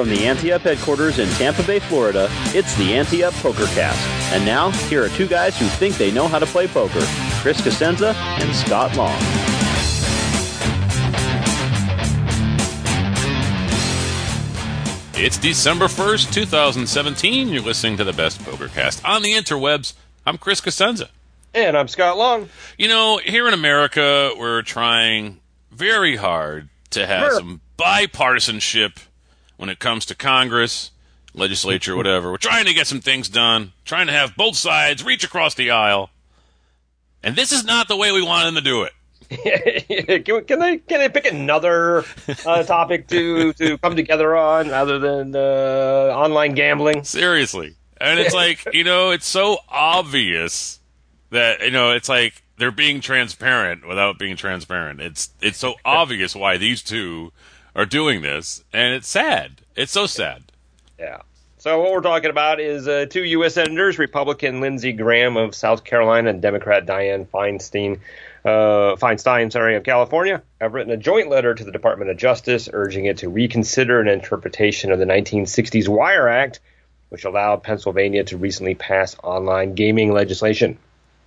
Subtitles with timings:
[0.00, 4.32] From the Ante Up headquarters in Tampa Bay, Florida, it's the Ante Up PokerCast.
[4.32, 7.02] And now, here are two guys who think they know how to play poker
[7.42, 9.14] Chris Cosenza and Scott Long.
[15.22, 17.50] It's December 1st, 2017.
[17.50, 19.92] You're listening to the best PokerCast on the interwebs.
[20.24, 21.10] I'm Chris Cosenza.
[21.52, 22.48] And I'm Scott Long.
[22.78, 28.96] You know, here in America, we're trying very hard to have some bipartisanship
[29.60, 30.90] when it comes to Congress,
[31.34, 32.30] legislature, whatever.
[32.30, 35.70] We're trying to get some things done, trying to have both sides reach across the
[35.70, 36.08] aisle.
[37.22, 38.92] And this is not the way we want them to do it.
[40.24, 42.04] can, can, they can they pick another
[42.46, 47.04] uh, topic to to come together on other than uh, online gambling?
[47.04, 50.80] Seriously, and it's like you know, it's so obvious
[51.28, 55.00] that you know, it's like they're being transparent without being transparent.
[55.00, 57.30] It's it's so obvious why these two
[57.74, 59.62] are doing this, and it's sad.
[59.76, 60.44] It's so sad.
[60.98, 61.22] Yeah.
[61.58, 63.54] So what we're talking about is uh, two U.S.
[63.54, 68.00] senators, Republican Lindsey Graham of South Carolina and Democrat Dianne Feinstein,
[68.44, 72.68] uh, Feinstein, sorry, of California, have written a joint letter to the Department of Justice
[72.72, 76.60] urging it to reconsider an interpretation of the 1960s Wire Act,
[77.10, 80.78] which allowed Pennsylvania to recently pass online gaming legislation.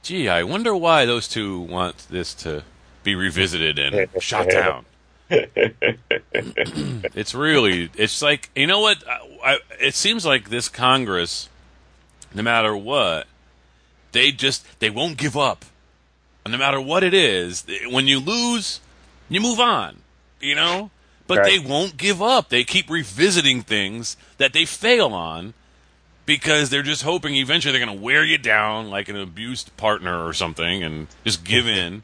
[0.01, 2.63] Gee, I wonder why those two want this to
[3.03, 4.85] be revisited and shot down.
[7.15, 9.03] it's really, it's like, you know what?
[9.07, 11.49] I, I, it seems like this Congress,
[12.33, 13.27] no matter what,
[14.11, 15.65] they just, they won't give up.
[16.47, 18.79] no matter what it is, when you lose,
[19.29, 19.97] you move on,
[20.39, 20.91] you know?
[21.25, 21.45] But right.
[21.45, 22.49] they won't give up.
[22.49, 25.53] They keep revisiting things that they fail on
[26.25, 30.25] because they're just hoping eventually they're going to wear you down like an abused partner
[30.25, 32.03] or something and just give in.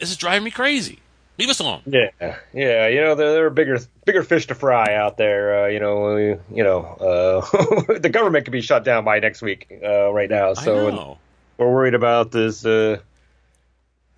[0.00, 1.00] This is driving me crazy.
[1.38, 1.82] Leave us alone.
[1.84, 2.10] Yeah,
[2.54, 2.88] yeah.
[2.88, 5.64] You know, there, there are bigger, bigger fish to fry out there.
[5.64, 9.80] Uh, you know, you know, uh, the government could be shut down by next week.
[9.84, 11.18] Uh, right now, so
[11.58, 13.00] we're worried about this uh,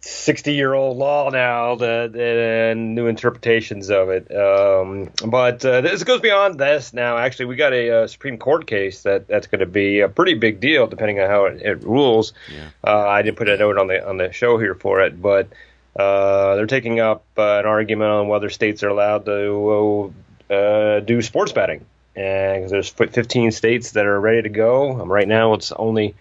[0.01, 4.31] sixty-year-old law now that, and new interpretations of it.
[4.33, 6.93] Um, but uh, this goes beyond this.
[6.93, 10.09] Now, actually, we got a, uh, Supreme Court case that that's going to be a
[10.09, 12.33] pretty big deal, depending on how it, it rules.
[12.49, 12.69] Yeah.
[12.85, 15.49] I didn't put a note on the on the show here for it, but.
[15.99, 20.15] Uh, they're taking up uh, an argument on whether states are allowed to
[20.49, 21.85] uh, do sports betting.
[22.15, 25.01] And there's 15 states that are ready to go.
[25.01, 26.15] Um, right now, it's only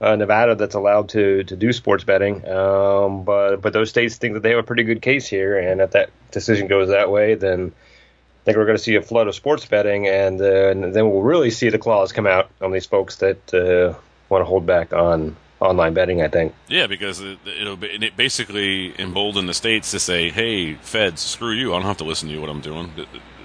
[0.00, 2.46] uh, Nevada that's allowed to to do sports betting.
[2.48, 5.80] Um, but but those states think that they have a pretty good case here, and
[5.80, 9.28] if that decision goes that way, then I think we're going to see a flood
[9.28, 12.72] of sports betting, and, uh, and then we'll really see the claws come out on
[12.72, 13.98] these folks that uh,
[14.30, 16.22] want to hold back on online betting.
[16.22, 16.54] I think.
[16.68, 21.52] Yeah, because it, will be, it basically embolden the states to say, "Hey, feds, screw
[21.52, 21.72] you!
[21.72, 22.92] I don't have to listen to you what I'm doing.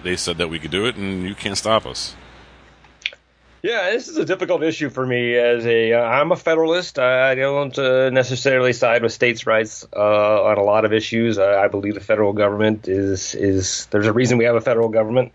[0.04, 2.16] They said that we could do it, and you can't stop us."
[3.66, 5.94] Yeah, this is a difficult issue for me as a.
[5.94, 7.00] uh, a federalist.
[7.00, 11.40] I don't uh, necessarily side with states' rights uh, on a lot of issues.
[11.40, 13.88] I believe the federal government is is.
[13.88, 15.32] There's a reason we have a federal government.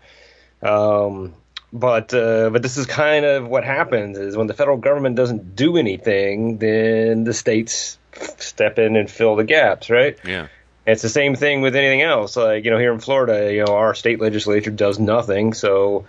[0.63, 1.33] Um,
[1.73, 5.55] but uh, but this is kind of what happens is when the federal government doesn't
[5.55, 7.97] do anything, then the states
[8.37, 10.17] step in and fill the gaps, right?
[10.25, 10.47] Yeah.
[10.85, 12.35] It's the same thing with anything else.
[12.35, 16.05] Like you know, here in Florida, you know, our state legislature does nothing, so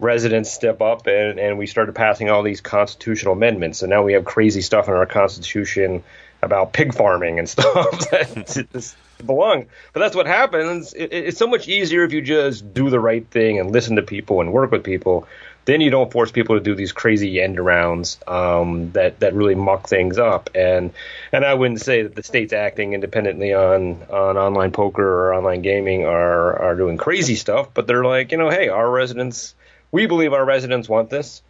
[0.00, 3.78] residents step up and, and we started passing all these constitutional amendments.
[3.78, 6.04] So now we have crazy stuff in our constitution
[6.40, 8.04] about pig farming and stuff
[9.26, 9.66] belong.
[9.92, 10.92] But that's what happens.
[10.92, 14.02] It, it's so much easier if you just do the right thing and listen to
[14.02, 15.26] people and work with people.
[15.64, 19.54] Then you don't force people to do these crazy end arounds um, that that really
[19.54, 20.48] muck things up.
[20.54, 20.92] And
[21.30, 25.60] and I wouldn't say that the states acting independently on on online poker or online
[25.60, 29.54] gaming are are doing crazy stuff, but they're like, you know, hey, our residents,
[29.92, 31.42] we believe our residents want this.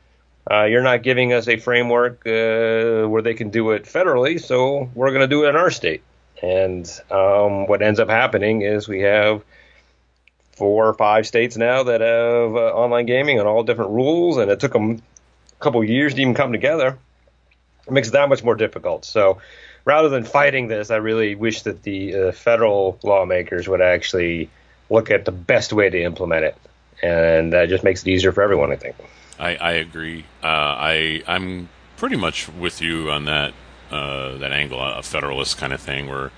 [0.51, 4.91] Uh, you're not giving us a framework uh, where they can do it federally, so
[4.95, 6.03] we're going to do it in our state.
[6.43, 9.43] And um, what ends up happening is we have
[10.53, 14.51] four or five states now that have uh, online gaming on all different rules, and
[14.51, 15.03] it took them
[15.53, 16.99] a couple years to even come together.
[17.87, 19.05] It makes it that much more difficult.
[19.05, 19.41] So
[19.85, 24.51] rather than fighting this, I really wish that the uh, federal lawmakers would actually
[24.91, 26.57] look at the best way to implement it,
[27.03, 28.73] and that just makes it easier for everyone.
[28.73, 28.97] I think.
[29.39, 30.25] I, I agree.
[30.43, 33.55] Uh, I I'm pretty much with you on that
[33.91, 36.31] uh, that angle, a federalist kind of thing, where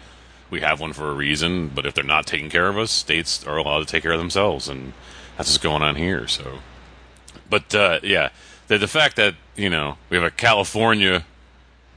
[0.50, 3.46] we have one for a reason, but if they're not taking care of us, states
[3.46, 4.92] are allowed to take care of themselves, and
[5.36, 6.26] that's what's going on here.
[6.26, 6.58] So,
[7.48, 8.30] but uh, yeah,
[8.68, 11.24] the the fact that you know we have a California,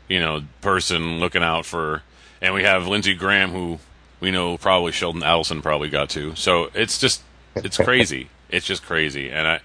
[0.07, 2.03] you know, person looking out for,
[2.41, 3.79] and we have Lindsey Graham who
[4.19, 6.35] we know probably Sheldon Adelson probably got to.
[6.35, 7.23] So it's just
[7.55, 8.29] it's crazy.
[8.49, 9.59] it's just crazy, and I.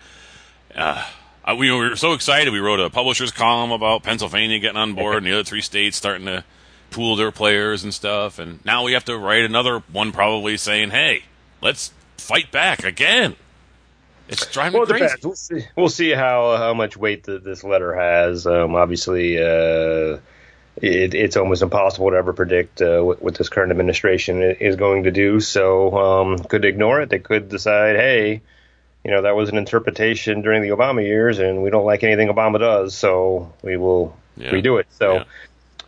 [0.75, 1.05] Uh,
[1.49, 2.53] uh, we, we were so excited.
[2.53, 5.97] We wrote a publisher's column about Pennsylvania getting on board and the other three states
[5.97, 6.45] starting to
[6.91, 8.39] pool their players and stuff.
[8.39, 11.23] And now we have to write another one, probably saying, "Hey,
[11.62, 13.37] let's fight back again."
[14.29, 15.05] It's driving well, me crazy.
[15.05, 15.25] Depends.
[15.25, 15.67] We'll see.
[15.75, 18.47] We'll see how how much weight the, this letter has.
[18.47, 20.19] Um, obviously, uh,
[20.77, 25.05] it, it's almost impossible to ever predict uh, what, what, this current administration is going
[25.05, 25.41] to do.
[25.41, 27.09] So, um, could ignore it.
[27.09, 28.43] They could decide, hey
[29.05, 32.29] you know, that was an interpretation during the Obama years, and we don't like anything
[32.29, 34.50] Obama does, so we will yeah.
[34.50, 34.87] redo it.
[34.91, 35.25] So,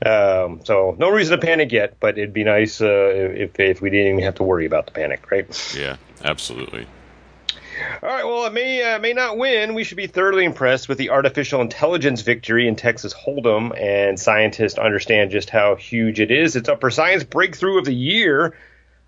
[0.02, 0.42] yeah.
[0.44, 3.90] um, so no reason to panic yet, but it'd be nice uh, if if we
[3.90, 5.74] didn't even have to worry about the panic, right?
[5.76, 6.86] Yeah, absolutely.
[8.02, 8.24] All right.
[8.24, 9.74] Well, it may uh, may not win.
[9.74, 14.78] We should be thoroughly impressed with the artificial intelligence victory in Texas Hold'em, and scientists
[14.78, 16.56] understand just how huge it is.
[16.56, 18.54] It's up for science breakthrough of the year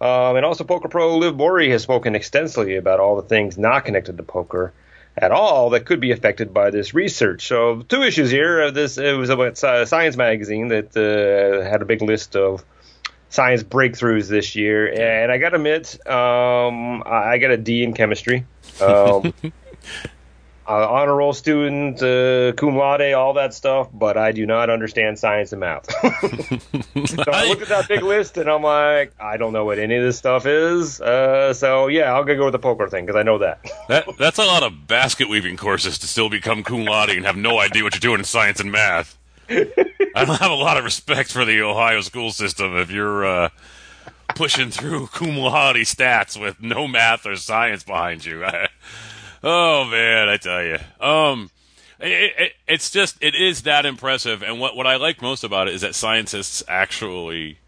[0.02, 3.84] um, and also, Poker Pro Liv Boeree has spoken extensively about all the things not
[3.84, 4.72] connected to poker
[5.16, 7.46] at all that could be affected by this research.
[7.46, 8.72] So, two issues here.
[8.72, 12.64] This it was about uh, Science Magazine that uh, had a big list of
[13.28, 17.94] science breakthroughs this year, and I got to admit, um, I got a D in
[17.94, 18.44] chemistry.
[18.80, 19.34] Um,
[20.68, 25.18] uh, honor roll student, uh, cum laude, all that stuff, but I do not understand
[25.18, 25.90] science and math.
[27.06, 29.96] so I looked at that big list and I'm like, I don't know what any
[29.96, 31.00] of this stuff is.
[31.00, 33.60] Uh, so yeah, I'll go with the poker thing because I know that.
[33.88, 34.06] that.
[34.18, 37.58] That's a lot of basket weaving courses to still become cum laude and have no
[37.58, 39.18] idea what you're doing in science and math.
[39.50, 43.48] I don't have a lot of respect for the Ohio school system if you're uh,
[44.34, 48.44] pushing through cum laude stats with no math or science behind you.
[48.44, 48.68] I,
[49.42, 50.78] Oh man, I tell you.
[51.00, 51.50] Um,
[51.98, 55.68] it, it, it's just it is that impressive, and what what I like most about
[55.68, 57.58] it is that scientists actually,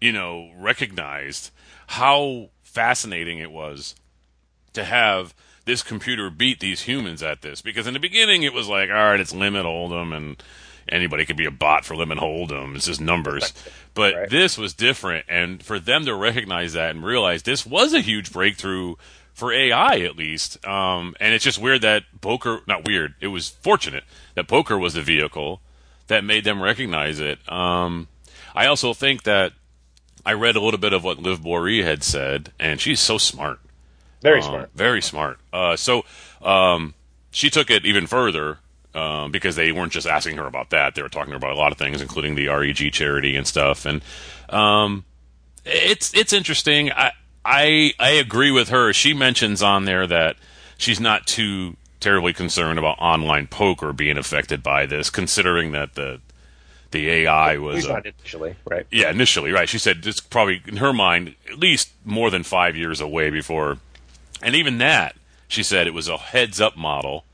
[0.00, 1.50] you know, recognized
[1.88, 3.94] how fascinating it was
[4.72, 7.62] to have this computer beat these humans at this.
[7.62, 10.42] Because in the beginning, it was like, all right, it's limit hold'em, and
[10.88, 12.76] anybody could be a bot for limit hold'em.
[12.76, 13.52] It's just numbers.
[13.92, 14.30] But right.
[14.30, 18.32] this was different, and for them to recognize that and realize this was a huge
[18.32, 18.94] breakthrough
[19.34, 20.64] for AI at least.
[20.66, 24.04] Um, and it's just weird that poker, not weird, it was fortunate
[24.34, 25.60] that poker was the vehicle
[26.08, 27.38] that made them recognize it.
[27.50, 28.08] Um,
[28.54, 29.52] I also think that
[30.24, 33.60] I read a little bit of what Liv Boeree had said, and she's so smart.
[34.20, 34.70] Very um, smart.
[34.74, 35.38] Very smart.
[35.52, 36.04] Uh, so
[36.42, 36.94] um,
[37.30, 38.58] she took it even further
[38.94, 41.72] um, because they weren't just asking her about that; they were talking about a lot
[41.72, 43.86] of things, including the REG charity and stuff.
[43.86, 44.02] And
[44.50, 45.04] um,
[45.64, 46.92] it's it's interesting.
[46.92, 47.12] I
[47.44, 48.92] I I agree with her.
[48.92, 50.36] She mentions on there that
[50.76, 56.20] she's not too terribly concerned about online poker being affected by this, considering that the
[56.90, 58.86] the AI was uh, initially right.
[58.90, 59.68] Yeah, initially right.
[59.68, 63.78] She said it's probably in her mind at least more than five years away before,
[64.42, 65.16] and even that
[65.48, 67.24] she said it was a heads up model,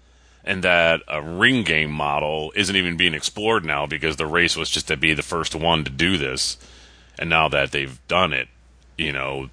[0.45, 4.71] and that a ring game model isn't even being explored now because the race was
[4.71, 6.59] just to be the first one to do this,
[7.19, 8.49] and now that they've done it,
[8.97, 9.49] you know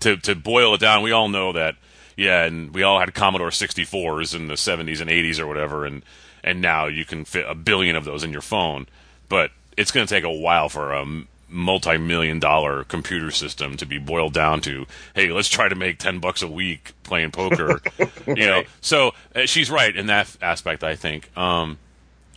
[0.00, 1.76] to to boil it down, we all know that
[2.16, 6.02] yeah, and we all had Commodore 64s in the 70s and 80s or whatever, and
[6.44, 8.86] and now you can fit a billion of those in your phone,
[9.28, 11.06] but it's going to take a while for a
[11.48, 16.20] multi-million dollar computer system to be boiled down to hey let's try to make 10
[16.20, 17.82] bucks a week playing poker
[18.26, 18.62] you know?
[18.80, 21.36] So uh, she's right in that aspect i think.
[21.36, 21.78] Um,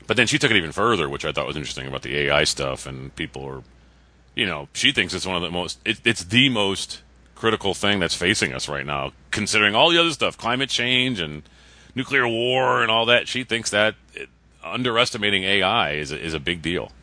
[0.07, 2.43] but then she took it even further which i thought was interesting about the ai
[2.43, 3.61] stuff and people are
[4.33, 7.03] you know she thinks it's one of the most it, it's the most
[7.43, 11.43] critical thing that's facing us right now, considering all the other stuff, climate change and
[11.93, 13.27] nuclear war and all that.
[13.27, 14.29] She thinks that it,
[14.63, 16.93] underestimating AI is a, is a big deal.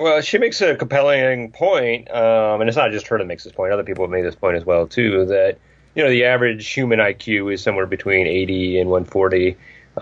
[0.00, 3.52] Well, she makes a compelling point, um, and it's not just her that makes this
[3.52, 3.72] point.
[3.72, 5.26] Other people have made this point as well too.
[5.26, 5.58] That
[5.94, 9.50] you know the average human IQ is somewhere between 80 and 140.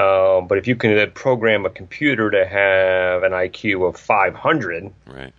[0.00, 4.90] Um, but if you can then program a computer to have an IQ of 500,
[5.06, 5.34] right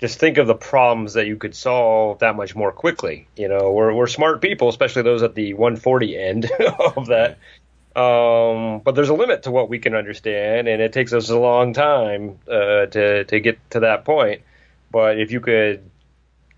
[0.00, 3.28] just think of the problems that you could solve that much more quickly.
[3.36, 6.50] You know, we're we're smart people, especially those at the 140 end
[6.96, 7.38] of that.
[7.96, 11.38] Um, but there's a limit to what we can understand, and it takes us a
[11.38, 14.42] long time uh, to to get to that point.
[14.90, 15.90] But if you could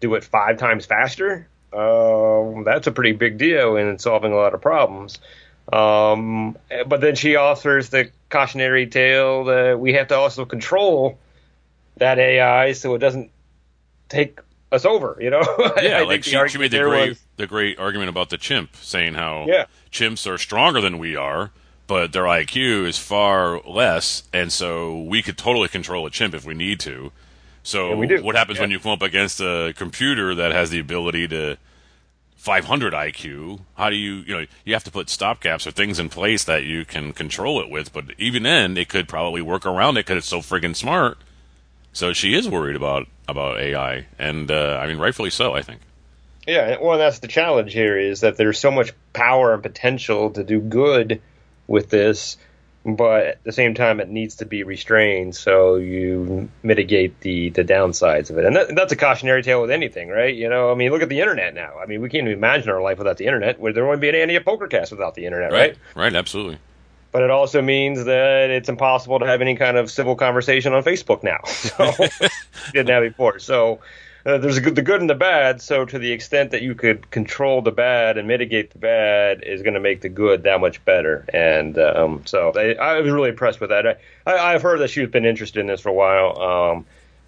[0.00, 4.54] do it five times faster, um, that's a pretty big deal in solving a lot
[4.54, 5.18] of problems.
[5.72, 11.18] Um, but then she offers the cautionary tale that we have to also control
[11.98, 13.30] that AI so it doesn't
[14.08, 14.40] take
[14.72, 15.16] us over.
[15.20, 15.42] You know?
[15.82, 19.14] Yeah, like she, she made the great was, the great argument about the chimp, saying
[19.14, 19.66] how yeah.
[19.90, 21.50] chimps are stronger than we are,
[21.86, 26.44] but their IQ is far less, and so we could totally control a chimp if
[26.44, 27.12] we need to.
[27.62, 28.62] So what happens yeah.
[28.62, 31.58] when you come up against a computer that has the ability to
[32.36, 33.60] 500 IQ?
[33.74, 36.64] How do you, you know, you have to put stopgaps or things in place that
[36.64, 37.92] you can control it with.
[37.92, 41.18] But even then, it could probably work around it because it's so friggin' smart.
[41.98, 45.80] So she is worried about about AI, and uh, I mean, rightfully so, I think.
[46.46, 50.44] Yeah, well, that's the challenge here is that there's so much power and potential to
[50.44, 51.20] do good
[51.66, 52.36] with this,
[52.86, 57.64] but at the same time, it needs to be restrained so you mitigate the the
[57.64, 58.44] downsides of it.
[58.44, 60.32] And that, that's a cautionary tale with anything, right?
[60.32, 61.80] You know, I mean, look at the internet now.
[61.82, 63.58] I mean, we can't even imagine our life without the internet.
[63.58, 65.70] Would There wouldn't be an any poker cast without the internet, right?
[65.70, 66.58] Right, right absolutely
[67.12, 70.82] but it also means that it's impossible to have any kind of civil conversation on
[70.82, 71.38] Facebook now.
[71.48, 72.28] So
[72.72, 73.38] didn't have before.
[73.38, 73.80] So
[74.26, 75.62] uh, there's good, the good and the bad.
[75.62, 79.62] So to the extent that you could control the bad and mitigate the bad is
[79.62, 81.24] going to make the good that much better.
[81.32, 84.00] And um, so I, I, was really impressed with that.
[84.26, 86.40] I, have heard that she's been interested in this for a while.
[86.40, 86.86] Um,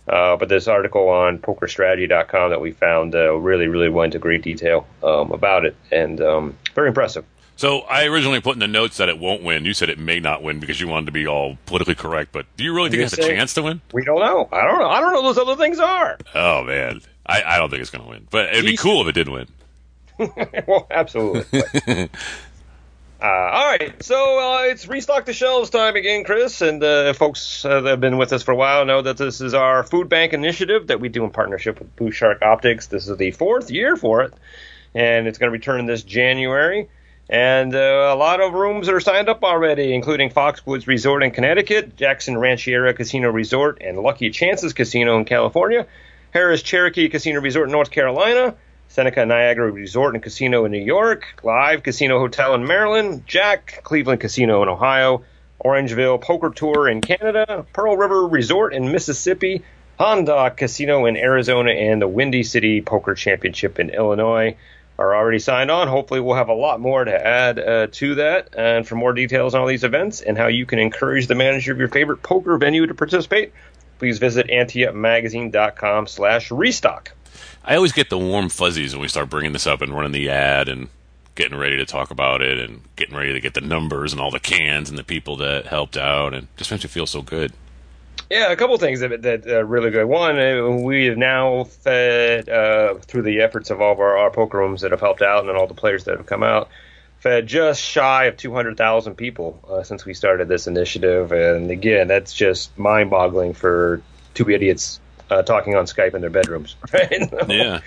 [0.08, 4.42] uh, but this article on pokerstrategy.com that we found uh, really, really went into great
[4.42, 7.24] detail um, about it, and um, very impressive.
[7.60, 9.66] So I originally put in the notes that it won't win.
[9.66, 12.32] You said it may not win because you wanted to be all politically correct.
[12.32, 13.82] But do you really think it has a chance to win?
[13.92, 14.48] We don't know.
[14.50, 14.88] I don't know.
[14.88, 16.16] I don't know those other things are.
[16.34, 18.26] Oh man, I, I don't think it's going to win.
[18.30, 19.46] But it'd be cool if it did win.
[20.66, 21.60] well, absolutely.
[23.22, 26.62] uh, all right, so uh, it's restock the shelves time again, Chris.
[26.62, 29.42] And uh, folks uh, that have been with us for a while know that this
[29.42, 32.86] is our food bank initiative that we do in partnership with Blue Shark Optics.
[32.86, 34.32] This is the fourth year for it,
[34.94, 36.88] and it's going to return this January.
[37.30, 41.94] And uh, a lot of rooms are signed up already, including Foxwoods Resort in Connecticut,
[41.94, 45.86] Jackson Rancheria Casino Resort, and Lucky Chances Casino in California,
[46.34, 48.56] Harrah's Cherokee Casino Resort in North Carolina,
[48.88, 54.20] Seneca Niagara Resort and Casino in New York, Live Casino Hotel in Maryland, Jack Cleveland
[54.20, 55.22] Casino in Ohio,
[55.64, 59.62] Orangeville Poker Tour in Canada, Pearl River Resort in Mississippi,
[60.00, 64.56] Hon-Dah Casino in Arizona, and the Windy City Poker Championship in Illinois
[65.00, 65.88] are already signed on.
[65.88, 68.50] Hopefully, we'll have a lot more to add uh, to that.
[68.56, 71.72] And for more details on all these events and how you can encourage the manager
[71.72, 73.52] of your favorite poker venue to participate,
[73.98, 77.12] please visit anteupmagazine.com slash restock.
[77.64, 80.28] I always get the warm fuzzies when we start bringing this up and running the
[80.28, 80.88] ad and
[81.34, 84.30] getting ready to talk about it and getting ready to get the numbers and all
[84.30, 87.52] the cans and the people that helped out and just makes me feel so good.
[88.30, 90.06] Yeah, a couple things that, that are really good.
[90.06, 94.30] One, uh, we have now fed uh, through the efforts of all of our, our
[94.30, 96.68] poker rooms that have helped out, and then all the players that have come out,
[97.18, 101.32] fed just shy of 200,000 people uh, since we started this initiative.
[101.32, 104.00] And again, that's just mind-boggling for
[104.34, 107.48] two idiots uh, talking on Skype in their bedrooms, right?
[107.48, 107.80] Yeah.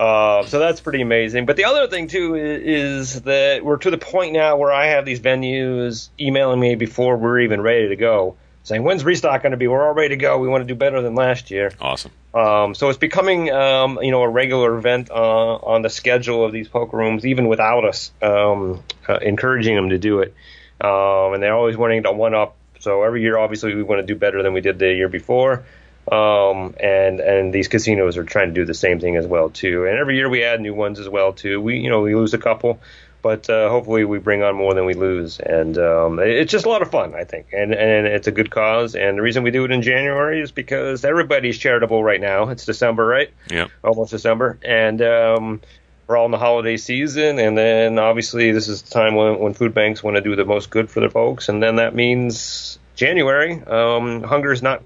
[0.00, 1.46] Uh, so that's pretty amazing.
[1.46, 4.86] But the other thing too is, is, that we're to the point now where I
[4.86, 8.36] have these venues emailing me before we're even ready to go
[8.66, 9.68] saying, "When's restock going to be?
[9.68, 10.38] We're all ready to go.
[10.38, 12.10] We want to do better than last year." Awesome.
[12.34, 16.52] Um, so it's becoming, um, you know, a regular event uh, on the schedule of
[16.52, 20.34] these poker rooms, even without us um, uh, encouraging them to do it.
[20.80, 22.56] Um, and they're always wanting to one up.
[22.80, 25.64] So every year, obviously, we want to do better than we did the year before.
[26.10, 29.86] Um, and and these casinos are trying to do the same thing as well too.
[29.86, 31.60] And every year we add new ones as well too.
[31.60, 32.78] We you know we lose a couple,
[33.26, 35.40] but uh, hopefully we bring on more than we lose.
[35.40, 38.52] And um, it's just a lot of fun, I think, and and it's a good
[38.52, 38.94] cause.
[38.94, 42.50] And the reason we do it in January is because everybody's charitable right now.
[42.50, 43.30] It's December, right?
[43.50, 45.60] Yeah, almost December, and um,
[46.06, 47.40] we're all in the holiday season.
[47.40, 50.44] And then obviously this is the time when when food banks want to do the
[50.44, 53.60] most good for their folks, and then that means January.
[53.60, 54.84] Um, hunger is not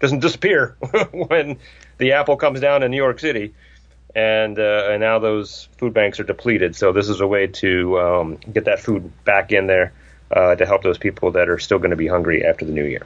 [0.00, 0.74] doesn't disappear
[1.12, 1.58] when
[1.98, 3.54] the apple comes down in New York City
[4.16, 6.74] and uh, and now those food banks are depleted.
[6.74, 9.92] So this is a way to um, get that food back in there
[10.30, 12.84] uh, to help those people that are still going to be hungry after the new
[12.84, 13.02] year.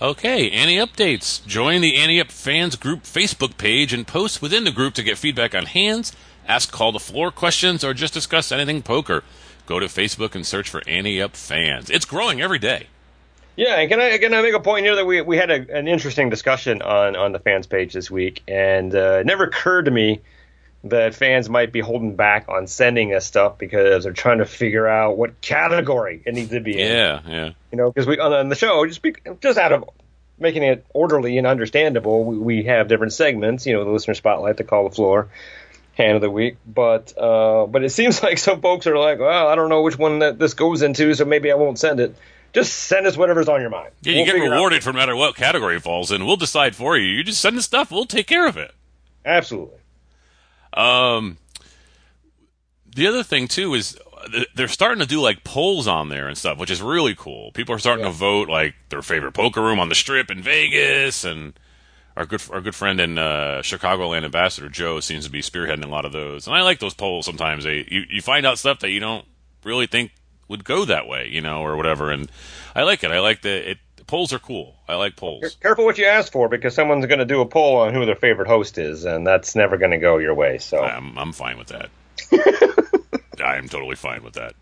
[0.00, 1.44] Okay, Ante updates.
[1.44, 5.18] Join the Ante Up Fans Group Facebook page and post within the group to get
[5.18, 6.12] feedback on hands,
[6.46, 9.24] ask call the floor questions, or just discuss anything poker.
[9.66, 11.90] Go to Facebook and search for Ante Up Fans.
[11.90, 12.86] It's growing every day.
[13.60, 15.76] Yeah, and can I can I make a point here that we we had a,
[15.76, 19.84] an interesting discussion on on the fans page this week, and uh, it never occurred
[19.84, 20.22] to me
[20.84, 24.88] that fans might be holding back on sending us stuff because they're trying to figure
[24.88, 26.88] out what category it needs to be in.
[26.88, 27.50] Yeah, yeah.
[27.70, 29.12] You know, because we on the show just be,
[29.42, 29.84] just out of
[30.38, 33.66] making it orderly and understandable, we, we have different segments.
[33.66, 35.28] You know, the listener spotlight, the call the floor,
[35.98, 36.56] hand of the week.
[36.66, 39.98] But uh, but it seems like some folks are like, well, I don't know which
[39.98, 42.16] one that this goes into, so maybe I won't send it.
[42.52, 43.90] Just send us whatever's on your mind.
[44.02, 44.54] Yeah, you We'll get figure it out.
[44.56, 46.26] rewarded for no matter what category falls in.
[46.26, 47.04] We'll decide for you.
[47.06, 47.90] You just send us stuff.
[47.90, 48.74] We'll take care of it.
[49.24, 49.78] Absolutely.
[50.72, 51.38] Um,
[52.94, 53.98] the other thing too is
[54.54, 57.52] they're starting to do like polls on there and stuff, which is really cool.
[57.52, 58.10] People are starting Yeah.
[58.10, 61.58] to vote like their favorite poker room on the Strip in Vegas, and
[62.16, 65.88] our good our good friend and uh, Chicagoland ambassador Joe seems to be spearheading a
[65.88, 66.46] lot of those.
[66.46, 67.26] And I like those polls.
[67.26, 69.24] Sometimes they you, you find out stuff that you don't
[69.64, 70.10] really think
[70.50, 72.10] would go that way, you know, or whatever.
[72.10, 72.30] And
[72.74, 73.10] I like it.
[73.10, 73.78] I like the it.
[74.06, 74.74] Polls are cool.
[74.88, 75.56] I like polls.
[75.62, 78.16] Careful what you ask for because someone's going to do a poll on who their
[78.16, 80.58] favorite host is, and that's never going to go your way.
[80.58, 81.90] So I'm I'm fine with that.
[83.42, 84.54] I am totally fine with that.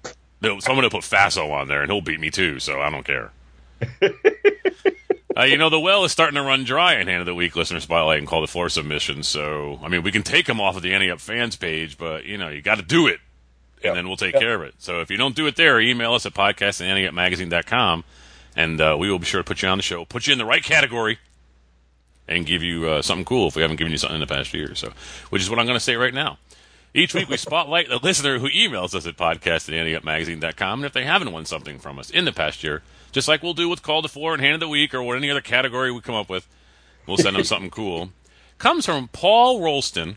[0.43, 2.61] No, someone will put Faso on there, and he'll beat me too.
[2.61, 3.33] So I don't care.
[5.37, 7.57] uh, you know, the well is starting to run dry in Hand of the Week
[7.57, 9.27] listener spotlight and call the floor submissions.
[9.27, 12.27] So I mean, we can take them off of the Ante Up fans page, but
[12.27, 13.21] you know, you got to do it,
[13.83, 13.95] and Yep.
[13.95, 14.43] then we'll take Yep.
[14.43, 14.75] care of it.
[14.79, 18.05] So if you don't do it there, email us at podcast at magazine.com,
[18.57, 20.39] and uh, we will be sure to put you on the show, put you in
[20.39, 21.19] the right category
[22.27, 24.53] and give you uh, something cool if we haven't given you something in the past
[24.53, 24.75] year.
[24.75, 24.93] So,
[25.31, 26.39] which is what I'm going to say right now.
[26.95, 31.05] Each week we spotlight a listener who emails us at podcast at and if they
[31.05, 32.83] haven't won something from us in the past year,
[33.13, 35.17] just like we'll do with Call to Floor and Hand of the Week or what
[35.17, 36.47] any other category we come up with,
[37.07, 38.11] we'll send them something cool.
[38.59, 40.17] Comes from Paul Rolston.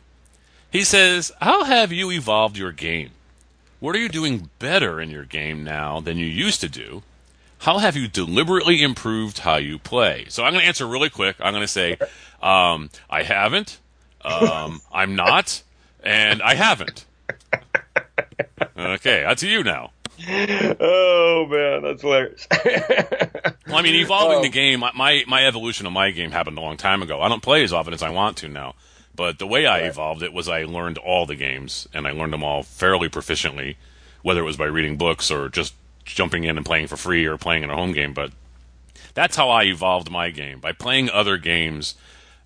[0.72, 3.12] He says, How have you evolved your game?
[3.82, 7.02] What are you doing better in your game now than you used to do?
[7.60, 10.26] How have you deliberately improved how you play?
[10.30, 11.36] So I'm going to answer really quick.
[11.40, 11.98] I'm going to say,
[12.44, 13.80] um, I haven't,
[14.24, 15.64] um, I'm not,
[16.04, 17.06] and I haven't.
[18.78, 19.92] Okay, that's you now.
[20.30, 22.48] oh man, that's hilarious.
[23.68, 24.42] Well, I mean, evolving Oh.
[24.44, 27.20] the game, my my evolution of my game happened a long time ago.
[27.22, 28.76] I don't play as often as I want to now,
[29.16, 32.34] but the way I evolved it was I learned all the games and I learned
[32.34, 33.76] them all fairly proficiently,
[34.22, 35.74] whether it was by reading books or just
[36.06, 38.14] jumping in and playing for free or playing in a home game.
[38.14, 38.32] But
[39.14, 41.96] that's how I evolved my game by playing other games.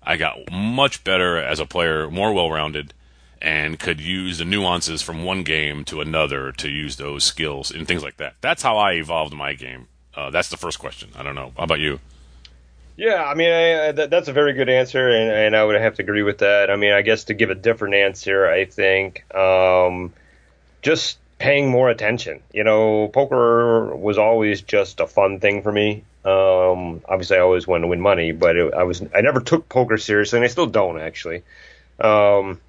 [0.02, 2.94] I got much better as a player, more well-rounded,
[3.40, 7.86] and could use the nuances from one game to another to use those skills and
[7.86, 8.34] things like that.
[8.40, 9.88] That's how I evolved my game.
[10.14, 11.10] Uh, that's the first question.
[11.16, 11.52] I don't know.
[11.56, 12.00] How about you?
[12.96, 15.96] Yeah, I mean, I, that, that's a very good answer, and, and I would have
[15.96, 16.70] to agree with that.
[16.70, 20.14] I mean, I guess to give a different answer, I think um,
[20.80, 22.40] just paying more attention.
[22.54, 26.04] You know, poker was always just a fun thing for me.
[26.24, 29.68] Um, obviously, I always wanted to win money, but it, I was I never took
[29.68, 31.42] poker seriously, and I still don't actually.
[32.00, 32.60] Um,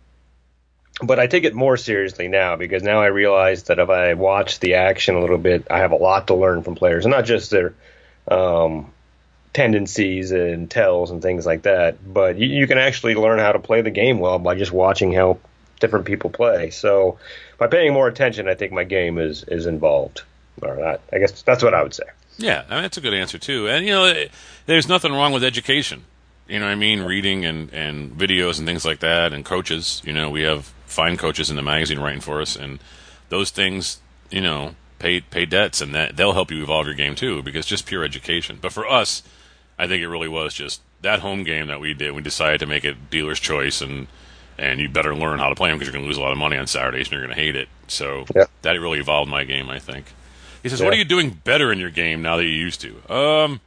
[1.02, 4.60] but I take it more seriously now because now I realize that if I watch
[4.60, 7.26] the action a little bit, I have a lot to learn from players, and not
[7.26, 7.74] just their
[8.28, 8.92] um,
[9.58, 11.98] tendencies and tells and things like that.
[12.13, 15.12] But you, you can actually learn how to play the game well by just watching
[15.12, 15.39] how
[15.80, 16.70] different people play.
[16.70, 17.17] So
[17.58, 20.22] by paying more attention, I think my game is is involved.
[20.62, 21.02] Or not.
[21.12, 22.04] I guess that's what I would say.
[22.38, 23.67] Yeah, I mean, that's a good answer too.
[23.67, 24.32] And you know, it,
[24.67, 26.04] there's nothing wrong with education.
[26.48, 27.02] You know what I mean?
[27.02, 30.04] Reading and and videos and things like that, and coaches.
[30.06, 32.78] You know, we have fine coaches in the magazine writing for us, and
[33.30, 37.15] those things, you know, pay pay debts, and that they'll help you evolve your game
[37.15, 38.60] too, because just pure education.
[38.62, 39.24] But for us,
[39.80, 42.13] I think it really was just that home game that we did.
[42.13, 44.08] We decided to make it dealer's choice, and
[44.58, 46.32] and you better learn how to play them because you're going to lose a lot
[46.32, 47.70] of money on Saturdays, and you're going to hate it.
[47.88, 48.46] So Yeah.
[48.63, 50.08] that really evolved my game, I think.
[50.63, 50.86] He says, Yeah.
[50.86, 53.62] "What are you doing better in your game now that you used to?" Um,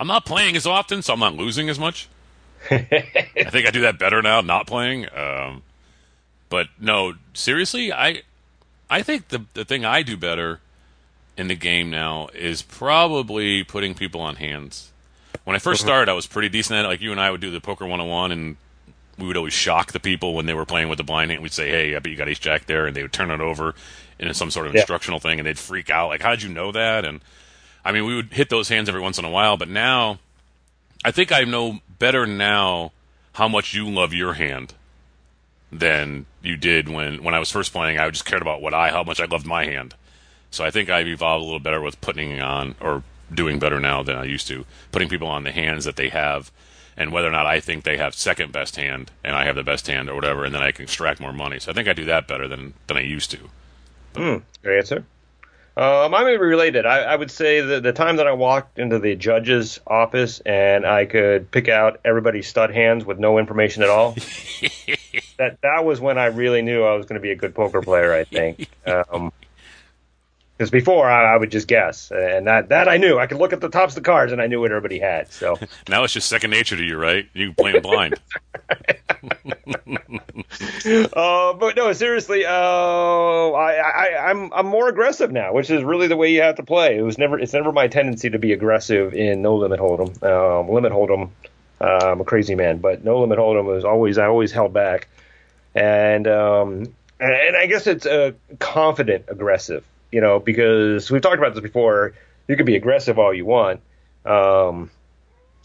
[0.00, 2.08] I'm not playing as often, so I'm not losing as much.
[2.70, 2.80] I
[3.50, 5.06] think I do that better now, not playing.
[5.16, 5.62] Um,
[6.48, 8.22] but no, seriously, I
[8.90, 10.60] I think the the thing I do better
[11.36, 14.90] in the game now is probably putting people on hands.
[15.44, 15.74] When I 1st uh-huh.
[15.76, 16.88] started, I was pretty decent at it.
[16.88, 18.56] Like you and I would do the poker 101, and
[19.18, 21.42] we would always shock the people when they were playing with the blind hand.
[21.42, 23.40] We'd say, "Hey, I bet you got ace jack there," and they would turn it
[23.40, 23.74] over
[24.18, 24.80] in some sort of Yeah.
[24.80, 26.08] instructional thing, and they'd freak out.
[26.08, 27.04] Like, how did you know that?
[27.04, 27.20] And
[27.84, 30.18] I mean, we would hit those hands every once in a while, but now
[31.04, 32.92] I think I know better now
[33.34, 34.74] how much you love your hand
[35.70, 37.98] than you did when when I was first playing.
[37.98, 39.94] I just cared about what I how much I loved my hand.
[40.50, 43.02] So I think I've evolved a little better with putting on or
[43.34, 46.50] doing better now than I used to, putting people on the hands that they have,
[46.96, 49.62] and whether or not I think they have second best hand and I have the
[49.62, 51.58] best hand or whatever, and then I can extract more money.
[51.58, 53.38] So I think I do that better than than I used to.
[54.62, 55.04] Good answer.
[55.74, 56.84] Um, I'm related.
[56.84, 60.84] I, I would say that the time that I walked into the judge's office and
[60.84, 64.12] I could pick out everybody's stud hands with no information at all,
[65.38, 67.80] that that was when I really knew I was going to be a good poker
[67.80, 68.12] player.
[68.12, 68.68] I think.
[68.86, 69.32] Um,
[70.62, 73.18] because before I, I, would just guess, and that that I knew.
[73.18, 75.32] I could look at the tops of the cards, and I knew what everybody had.
[75.32, 77.28] So now it's just second nature to you, right?
[77.34, 78.14] You play blind.
[81.16, 86.06] uh, but no, seriously, uh, I, I, I'm I'm more aggressive now, which is really
[86.06, 86.96] the way you have to play.
[86.96, 90.22] It was never it's never my tendency to be aggressive in no limit hold'em.
[90.22, 91.30] Um, limit hold'em,
[91.80, 95.08] uh, I'm a crazy man, but no limit hold'em was always I always held back,
[95.74, 101.54] and um, and I guess it's a confident aggressive you know, because we've talked about
[101.54, 102.14] this before.
[102.46, 103.80] You can be aggressive all you want,
[104.26, 104.90] um,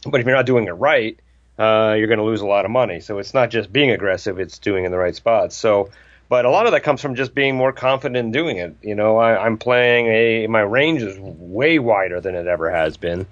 [0.06, 1.20] but if you're not doing it right,
[1.60, 3.02] uh, you're going to lose a lot of money.
[3.02, 5.56] So it's not just being aggressive; it's doing in the right spots.
[5.56, 5.90] So,
[6.30, 8.76] but a lot of that comes from just being more confident in doing it.
[8.82, 12.96] You know, I, I'm playing a my range is way wider than it ever has
[12.96, 13.26] been,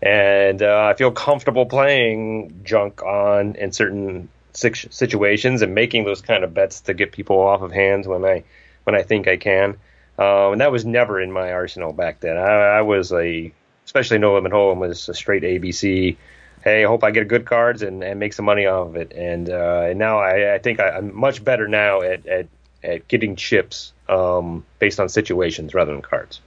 [0.00, 6.44] and uh, I feel comfortable playing junk on in certain situations and making those kind
[6.44, 8.44] of bets to get people off of hands when I
[8.84, 9.76] when I think I can.
[10.18, 12.36] Um, and that was never in my arsenal back then.
[12.36, 13.52] I, I was a,
[13.84, 16.16] especially No Limit Hold'em was a straight ABC.
[16.62, 19.12] Hey, I hope I get good cards and, and make some money off of it.
[19.12, 22.46] And, uh, and now I, I think I, am much better now at, at,
[22.84, 26.40] at getting chips um, based on situations rather than cards.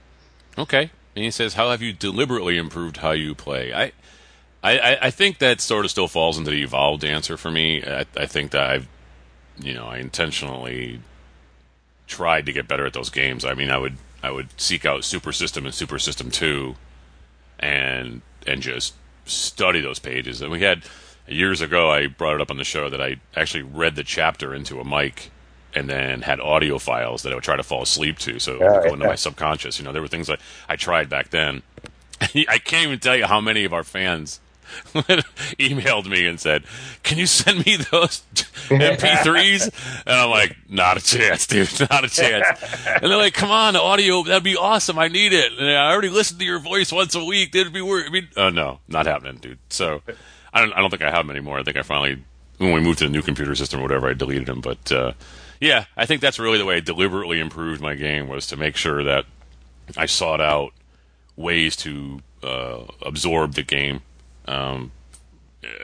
[0.56, 0.90] Okay.
[1.16, 3.92] And he says, "How have you deliberately improved how you play?" I,
[4.62, 7.82] I, I think that sort of still falls into the evolved answer for me.
[7.82, 8.88] I, I think that I've,
[9.58, 11.00] you know, I intentionally
[12.06, 13.44] tried to get better at those games.
[13.44, 16.76] I mean, I would I would seek out Super System and Super System Two,
[17.58, 20.40] and and just study those pages.
[20.40, 20.84] And we had
[21.26, 24.54] years ago, I brought it up on the show that I actually read the chapter
[24.54, 25.30] into a mic
[25.74, 28.82] and then had audio files that I would try to fall asleep to, so yeah,
[28.82, 29.10] go into yeah.
[29.10, 29.78] my subconscious.
[29.78, 30.38] You know, there were things I
[30.68, 31.62] I tried back then.
[32.20, 34.40] I can't even tell you how many of our fans
[35.58, 36.64] emailed me and said,
[37.02, 38.22] "Can you send me those
[38.68, 41.68] MP3s?" And I'm like, "Not a chance, dude.
[41.90, 42.46] Not a chance."
[42.86, 44.22] And they're like, "Come on, the audio.
[44.22, 44.98] That'd be awesome.
[44.98, 45.52] I need it.
[45.52, 47.54] And I already listened to your voice once a week.
[47.54, 48.06] It'd be weird.
[48.06, 49.58] I mean, oh no, not happening, dude.
[49.68, 50.02] So
[50.52, 50.72] I don't.
[50.72, 51.58] I don't think I have them anymore.
[51.58, 52.22] I think I finally,
[52.58, 54.60] when we moved to the new computer system or whatever, I deleted them.
[54.60, 55.12] But uh,
[55.60, 58.76] yeah, I think that's really the way I deliberately improved my game was to make
[58.76, 59.24] sure that
[59.96, 60.72] I sought out
[61.36, 64.00] ways to uh, absorb the game
[64.46, 64.92] um,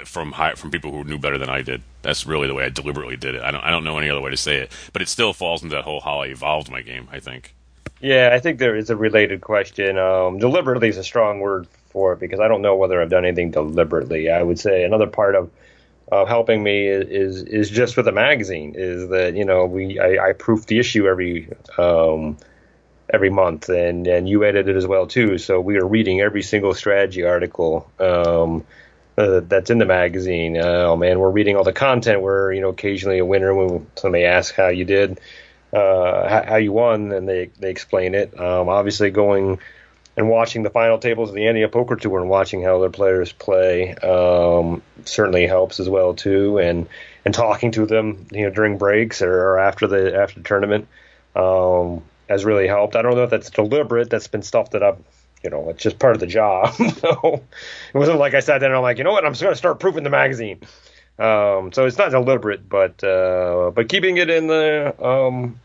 [0.05, 1.83] from high, from people who knew better than I did.
[2.03, 3.43] That's really the way I deliberately did it.
[3.43, 5.63] I don't I don't know any other way to say it, but it still falls
[5.63, 7.09] into that whole how I evolved my game.
[7.11, 7.55] I think.
[8.01, 9.97] Yeah, I think there is a related question.
[9.97, 13.25] Um, deliberately is a strong word for it because I don't know whether I've done
[13.25, 14.29] anything deliberately.
[14.29, 15.51] I would say another part of
[16.11, 19.99] of helping me is, is, is just with the magazine is that you know we
[19.99, 21.49] I, I proof the issue every
[21.79, 22.37] um,
[23.13, 25.39] every month, and and you edit it as well too.
[25.39, 28.65] So we are reading every single strategy article um,
[29.19, 30.57] uh, that's in the magazine.
[30.57, 32.23] Oh man, we're reading all the content.
[32.23, 35.21] We're you know occasionally a winner when somebody asks how you did,
[35.73, 38.39] uh, how, how, you won, and they they explain it.
[38.39, 39.59] Um, obviously, going
[40.17, 43.33] and watching the final tables of the Ante Poker Tour and watching how other players
[43.33, 46.59] play um, certainly helps as well too.
[46.59, 46.89] And
[47.25, 50.89] and talking to them, you know, during breaks or, or after the after the tournament.
[51.35, 52.97] Um, has really helped.
[52.97, 54.11] I don't know if that's deliberate.
[54.11, 54.99] That's been stuff that I've,
[55.43, 56.75] you know, it's just part of the job.
[56.99, 57.43] so
[57.95, 59.53] it wasn't like I sat there and I'm like, you know what, I'm just going
[59.53, 60.61] to start proofing the magazine.
[61.19, 65.61] Um, so it's not deliberate, but uh, but keeping it in the um,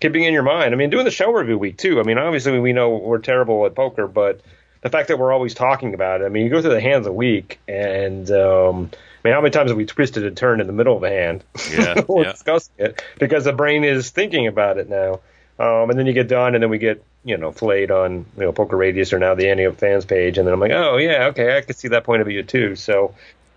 [0.00, 0.74] keeping in your mind.
[0.74, 1.98] I mean, doing the show review week too.
[1.98, 4.42] I mean, obviously we know we're terrible at poker, but
[4.82, 6.26] the fact that we're always talking about it.
[6.26, 9.50] I mean, you go through the hands a week, and um, I mean, how many
[9.50, 11.42] times have we twisted and turned in the middle of a hand?
[11.72, 12.32] Yeah, yeah.
[12.32, 15.20] discussing it because the brain is thinking about it now.
[15.58, 18.42] Um, and then you get done, and then we get you know flayed on you
[18.42, 21.26] know Poker Radius or now the Up fans page, and then I'm like, oh yeah,
[21.26, 22.76] okay, I can see that point of view too.
[22.76, 23.14] So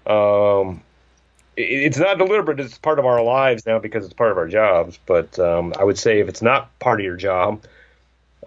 [0.07, 0.81] um,
[1.57, 4.47] it, it's not deliberate; it's part of our lives now because it's part of our
[4.47, 4.97] jobs.
[5.05, 7.63] But um, I would say if it's not part of your job,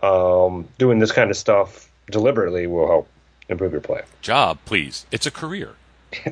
[0.02, 3.08] um, doing this kind of stuff deliberately will help
[3.48, 4.02] improve your play.
[4.22, 5.06] Job, please.
[5.10, 5.76] It's a career.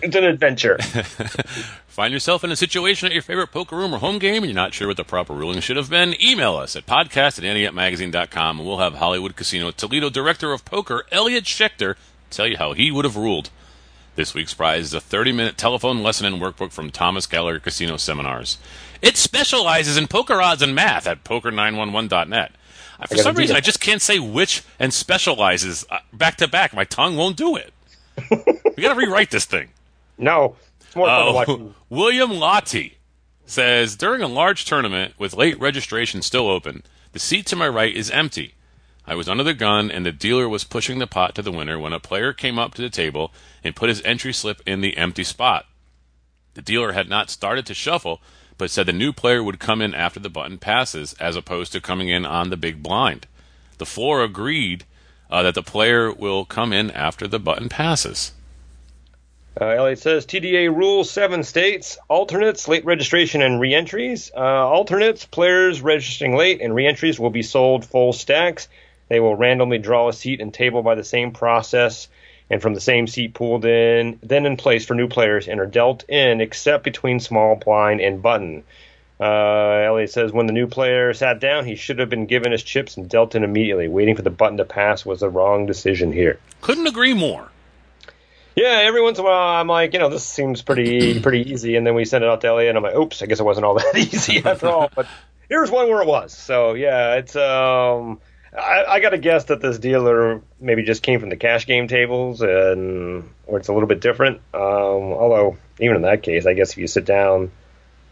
[0.00, 0.78] it's an adventure.
[1.86, 4.54] Find yourself in a situation at your favorite poker room or home game and you're
[4.54, 6.14] not sure what the proper ruling should have been?
[6.22, 11.04] Email us at podcast at anteupmagazine.com and we'll have Hollywood Casino Toledo Director of Poker,
[11.10, 11.96] Elliot Schechter,
[12.30, 13.50] tell you how he would have ruled.
[14.14, 17.96] This week's prize is a 30 minute telephone lesson and workbook from Thomas Gallagher Casino
[17.96, 18.58] Seminars.
[19.02, 22.52] It specializes in poker odds and math at poker911.net.
[23.08, 26.72] For some reason, I just can't say which and specializes uh, back to back.
[26.72, 27.74] My tongue won't do it
[28.30, 29.68] we got to rewrite this thing.
[30.18, 30.56] No,
[30.94, 31.56] more uh.
[31.90, 32.98] William Lottie
[33.44, 37.94] says during a large tournament with late registration still open, the seat to my right
[37.94, 38.54] is empty.
[39.06, 41.78] I was under the gun, and the dealer was pushing the pot to the winner
[41.78, 44.96] when a player came up to the table and put his entry slip in the
[44.96, 45.66] empty spot.
[46.54, 48.20] The dealer had not started to shuffle,
[48.58, 51.80] but said the new player would come in after the button passes, as opposed to
[51.80, 53.28] coming in on the big blind.
[53.78, 54.84] The floor agreed
[55.30, 58.32] uh, that the player will come in after the button passes.
[59.58, 64.30] Uh, Elliot says TDA rules seven states alternates, late registration, and reentries.
[64.36, 68.68] Uh, alternates, players registering late and reentries will be sold full stacks.
[69.08, 72.08] They will randomly draw a seat and table by the same process
[72.50, 75.66] and from the same seat pooled in, then in place for new players and are
[75.66, 78.62] dealt in except between small blind and button.
[79.18, 82.62] Uh, Elliot says when the new player sat down, he should have been given his
[82.62, 83.88] chips and dealt in immediately.
[83.88, 86.38] Waiting for the button to pass was the wrong decision here.
[86.60, 87.48] Couldn't agree more.
[88.54, 91.76] Yeah, every once in a while I'm like, you know, this seems pretty pretty easy,
[91.76, 93.44] and then we send it out to Elliot, and I'm like, oops, I guess it
[93.44, 94.90] wasn't all that easy after all.
[94.94, 95.06] But
[95.48, 96.32] here's one where it was.
[96.32, 98.20] So yeah, it's um
[98.56, 101.88] I, I got to guess that this dealer maybe just came from the cash game
[101.88, 104.38] tables, and or it's a little bit different.
[104.54, 107.50] Um, although even in that case, I guess if you sit down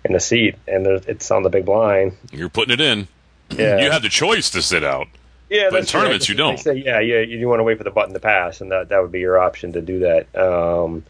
[0.05, 3.09] in the seat and it's on the big blind, you're putting it in.
[3.51, 5.09] Yeah, you have the choice to sit out.
[5.51, 6.59] Yeah, but in tournaments you don't.
[6.59, 9.03] Say, yeah, yeah, you want to wait for the button to pass, and that that
[9.03, 10.35] would be your option to do that.
[10.37, 11.05] Um,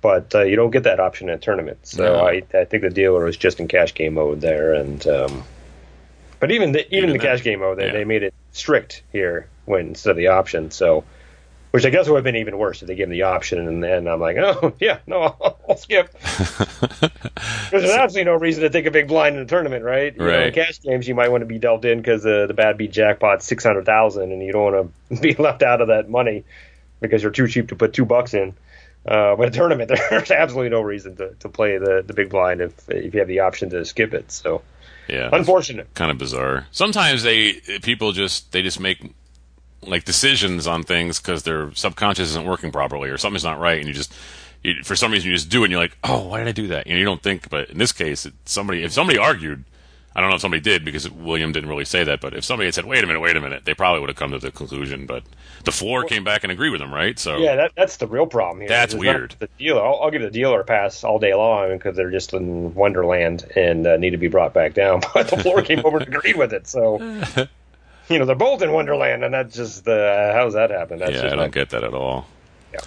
[0.00, 1.78] but uh, you don't get that option in a tournament.
[1.82, 2.24] So.
[2.24, 5.44] I, I think the dealer was just in cash game mode there, and um,
[6.40, 7.92] but even the, even, even the cash game mode, they, yeah.
[7.92, 10.70] they made it strict here when instead of the option.
[10.70, 11.04] So,
[11.74, 13.82] which I guess would have been even worse if they gave him the option, and
[13.82, 16.08] then I'm like, oh yeah, no, I'll, I'll skip.
[17.72, 20.14] There's absolutely no reason to take a big blind in a tournament, right?
[20.14, 20.38] You right.
[20.38, 22.78] Know, in cash games, you might want to be delved in because uh, the bad
[22.78, 26.08] beat jackpot six hundred thousand, and you don't want to be left out of that
[26.08, 26.44] money
[27.00, 28.54] because you're too cheap to put two bucks in.
[29.04, 32.60] Uh, but a tournament, there's absolutely no reason to, to play the, the big blind
[32.60, 34.30] if if you have the option to skip it.
[34.30, 34.62] So
[35.08, 35.92] yeah, unfortunate.
[35.94, 36.68] Kind of bizarre.
[36.70, 39.12] Sometimes they people just they just make
[39.88, 43.88] like decisions on things because their subconscious isn't working properly or something's not right, and
[43.88, 44.12] you just
[44.62, 46.52] you, for some reason you just do it, and you're like, oh, why did I
[46.52, 46.86] do that?
[46.86, 47.50] You know, you don't think.
[47.50, 49.64] But in this case, it, somebody if somebody argued
[50.16, 52.68] I don't know if somebody did because William didn't really say that, but if somebody
[52.68, 54.52] had said, "Wait a minute, wait a minute," they probably would have come to the
[54.52, 55.06] conclusion.
[55.06, 55.24] But
[55.64, 57.18] the floor well, came back and agreed with him, right?
[57.18, 58.68] So yeah, that, that's the real problem here.
[58.68, 59.34] That's weird.
[59.40, 62.32] The dealer, I'll, I'll, give the dealer a pass all day long because they're just
[62.32, 65.00] in Wonderland and uh, need to be brought back down.
[65.14, 66.98] But the floor came over and agreed with it, so
[68.08, 70.98] you know they're both in Wonderland, and that's just uh, how's that happen?
[70.98, 72.26] That's yeah, I don't like, get that at all.
[72.72, 72.80] Yeah.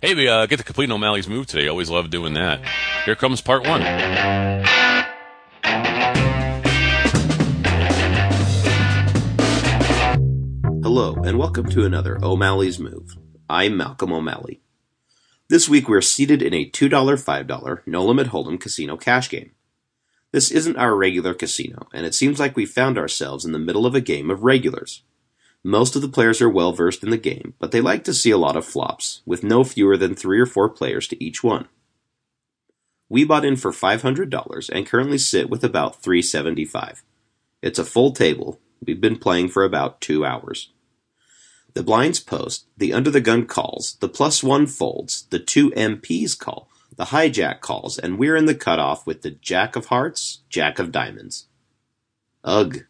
[0.00, 1.68] Hey, we uh, get to complete O'Malley's move today.
[1.68, 2.60] Always love doing that.
[3.04, 3.82] Here comes part one.
[10.82, 13.16] Hello, and welcome to another O'Malley's Move.
[13.48, 14.60] I'm Malcolm O'Malley.
[15.48, 19.52] This week we're seated in a $2 $5 no limit hold'em casino cash game.
[20.32, 23.84] This isn't our regular casino, and it seems like we found ourselves in the middle
[23.84, 25.02] of a game of regulars.
[25.62, 28.30] Most of the players are well versed in the game, but they like to see
[28.30, 31.68] a lot of flops, with no fewer than three or four players to each one.
[33.10, 37.04] We bought in for $500 and currently sit with about 375.
[37.60, 38.58] It's a full table.
[38.84, 40.70] We've been playing for about two hours.
[41.74, 46.38] The blinds post, the under the gun calls, the plus one folds, the two MPs
[46.38, 50.78] call, the hijack calls, and we're in the cutoff with the jack of hearts, jack
[50.78, 51.46] of diamonds.
[52.44, 52.84] Ugh.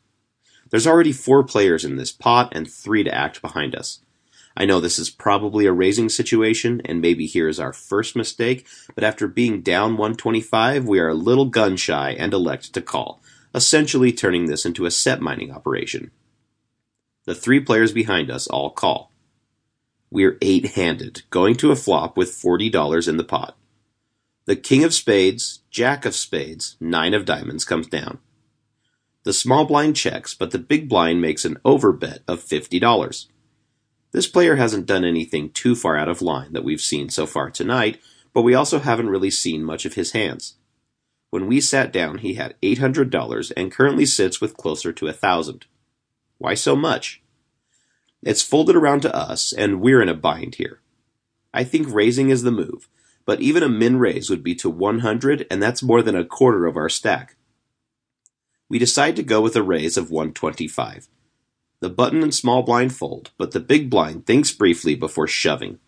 [0.70, 4.00] There's already four players in this pot and three to act behind us.
[4.56, 8.66] I know this is probably a raising situation, and maybe here is our first mistake,
[8.94, 13.22] but after being down 125, we are a little gun shy and elect to call,
[13.54, 16.10] essentially turning this into a set mining operation.
[17.24, 19.12] The three players behind us all call.
[20.10, 23.56] We're eight handed, going to a flop with $40 in the pot.
[24.44, 28.18] The king of spades, jack of spades, nine of diamonds comes down.
[29.24, 33.26] The small blind checks, but the big blind makes an overbet of $50.
[34.10, 37.50] This player hasn't done anything too far out of line that we've seen so far
[37.50, 38.00] tonight,
[38.34, 40.56] but we also haven't really seen much of his hands.
[41.30, 45.66] When we sat down, he had $800 and currently sits with closer to a thousand.
[46.38, 47.22] Why so much?
[48.22, 50.80] It's folded around to us, and we're in a bind here.
[51.54, 52.88] I think raising is the move,
[53.24, 56.66] but even a min raise would be to 100, and that's more than a quarter
[56.66, 57.36] of our stack.
[58.68, 61.08] We decide to go with a raise of 125.
[61.80, 65.78] The button and small blind fold, but the big blind thinks briefly before shoving.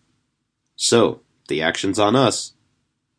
[0.75, 2.53] So, the action's on us.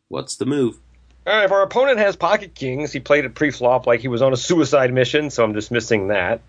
[0.07, 0.79] What's the move?
[1.25, 4.21] All right, if our opponent has pocket kings, he played it pre-flop like he was
[4.21, 6.41] on a suicide mission, so I'm dismissing that.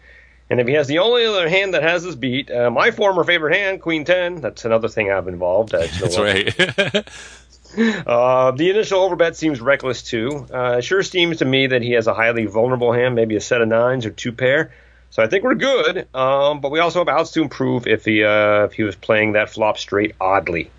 [0.50, 3.24] And if he has the only other hand that has his beat, uh, my former
[3.24, 5.72] favorite hand, Queen 10, that's another thing I've involved.
[5.72, 6.54] that's right.
[7.76, 10.46] uh, the initial overbet seems reckless too.
[10.52, 13.60] Uh, sure seems to me that he has a highly vulnerable hand, maybe a set
[13.60, 14.72] of nines or two pair.
[15.10, 18.24] So I think we're good, um, but we also have outs to improve if he
[18.24, 20.70] uh, if he was playing that flop straight oddly.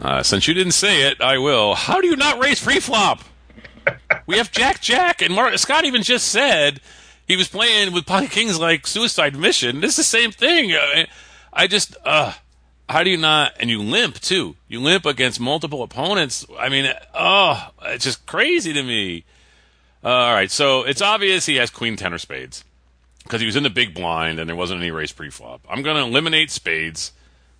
[0.00, 1.74] Uh, since you didn't say it, I will.
[1.74, 3.20] How do you not raise pre-flop?
[4.26, 6.80] we have Jack Jack, and Mark, Scott even just said
[7.26, 9.82] he was playing with Pocket Kings like Suicide Mission.
[9.82, 10.72] Is the same thing.
[10.72, 11.08] I,
[11.52, 12.32] I just, uh,
[12.88, 13.52] how do you not?
[13.60, 14.56] And you limp too.
[14.68, 16.46] You limp against multiple opponents.
[16.58, 19.24] I mean, oh, it's just crazy to me.
[20.02, 22.64] Uh, all right, so it's obvious he has Queen Ten or Spades
[23.24, 25.60] because he was in the big blind and there wasn't any race pre-flop.
[25.68, 27.12] I'm going to eliminate Spades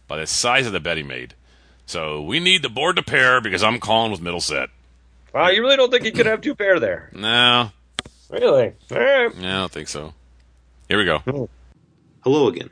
[0.07, 1.35] by the size of the bet he made.
[1.87, 4.71] So we need the board to pair because I'm calling with middle set.
[5.35, 7.11] Wow, you really don't think he could have two pair there?
[7.15, 7.71] No,
[8.31, 8.73] Really?
[8.91, 9.35] All right.
[9.37, 10.13] yeah, I don't think so.
[10.89, 11.49] Here we go.
[12.23, 12.71] Hello again.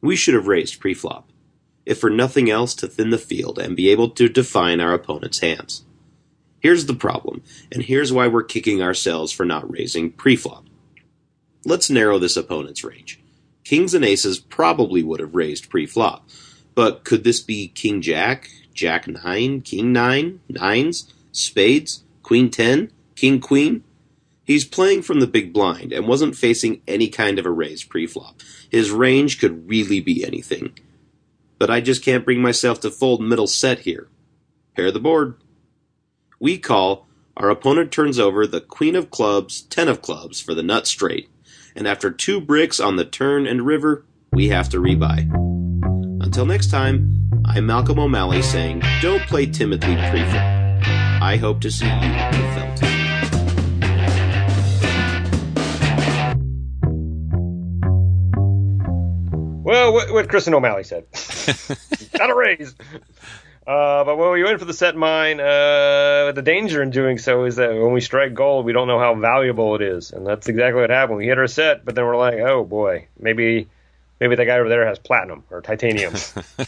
[0.00, 1.24] We should have raised preflop,
[1.86, 5.38] if for nothing else to thin the field and be able to define our opponent's
[5.38, 5.84] hands.
[6.60, 10.64] Here's the problem, and here's why we're kicking ourselves for not raising preflop.
[11.64, 13.20] Let's narrow this opponent's range.
[13.64, 16.22] Kings and aces probably would have raised preflop,
[16.74, 23.40] but could this be King Jack, Jack 9, King nine, nines, spades, Queen 10, King
[23.40, 23.84] Queen?
[24.44, 28.40] He's playing from the big blind and wasn't facing any kind of a raise pre-flop.
[28.70, 30.78] His range could really be anything.
[31.58, 34.08] But I just can't bring myself to fold middle set here.
[34.74, 35.36] Pair the board.
[36.38, 40.62] We call, our opponent turns over the queen of clubs, ten of clubs for the
[40.62, 41.28] nut straight,
[41.74, 45.30] and after two bricks on the turn and river, we have to rebuy.
[46.22, 50.82] Until next time, I'm Malcolm O'Malley saying, don't play timidly pre-flop.
[51.22, 52.65] I hope to see you in the felt.
[59.66, 61.06] Well, what, what Chris and O'Malley said.
[62.16, 62.72] Got a raise.
[63.66, 67.46] Uh, but when we went for the set mine, uh, the danger in doing so
[67.46, 70.48] is that when we strike gold, we don't know how valuable it is, and that's
[70.48, 71.18] exactly what happened.
[71.18, 73.66] We hit our set, but then we're like, oh boy, maybe
[74.20, 76.14] maybe that guy over there has platinum or titanium.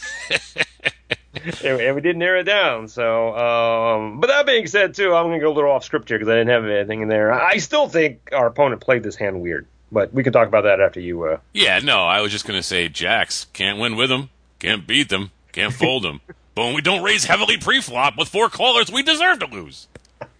[1.63, 2.89] and, and we didn't narrow it down.
[2.89, 6.09] So, um, but that being said, too, I'm going to go a little off script
[6.09, 7.31] here because I didn't have anything in there.
[7.31, 10.79] I still think our opponent played this hand weird, but we can talk about that
[10.79, 11.23] after you.
[11.23, 14.85] Uh, Yeah, no, I was just going to say Jacks can't win with them, can't
[14.85, 16.21] beat them, can't fold them.
[16.55, 19.87] but when we don't raise heavily pre-flop with four callers, we deserve to lose.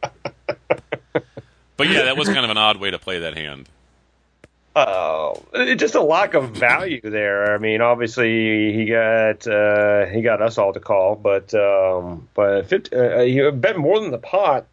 [0.01, 3.69] but yeah, that was kind of an odd way to play that hand.
[4.75, 7.53] Oh, it's just a lack of value there.
[7.53, 12.67] I mean, obviously he got uh, he got us all to call, but um, but
[12.67, 14.67] 50, uh, you bet more than the pot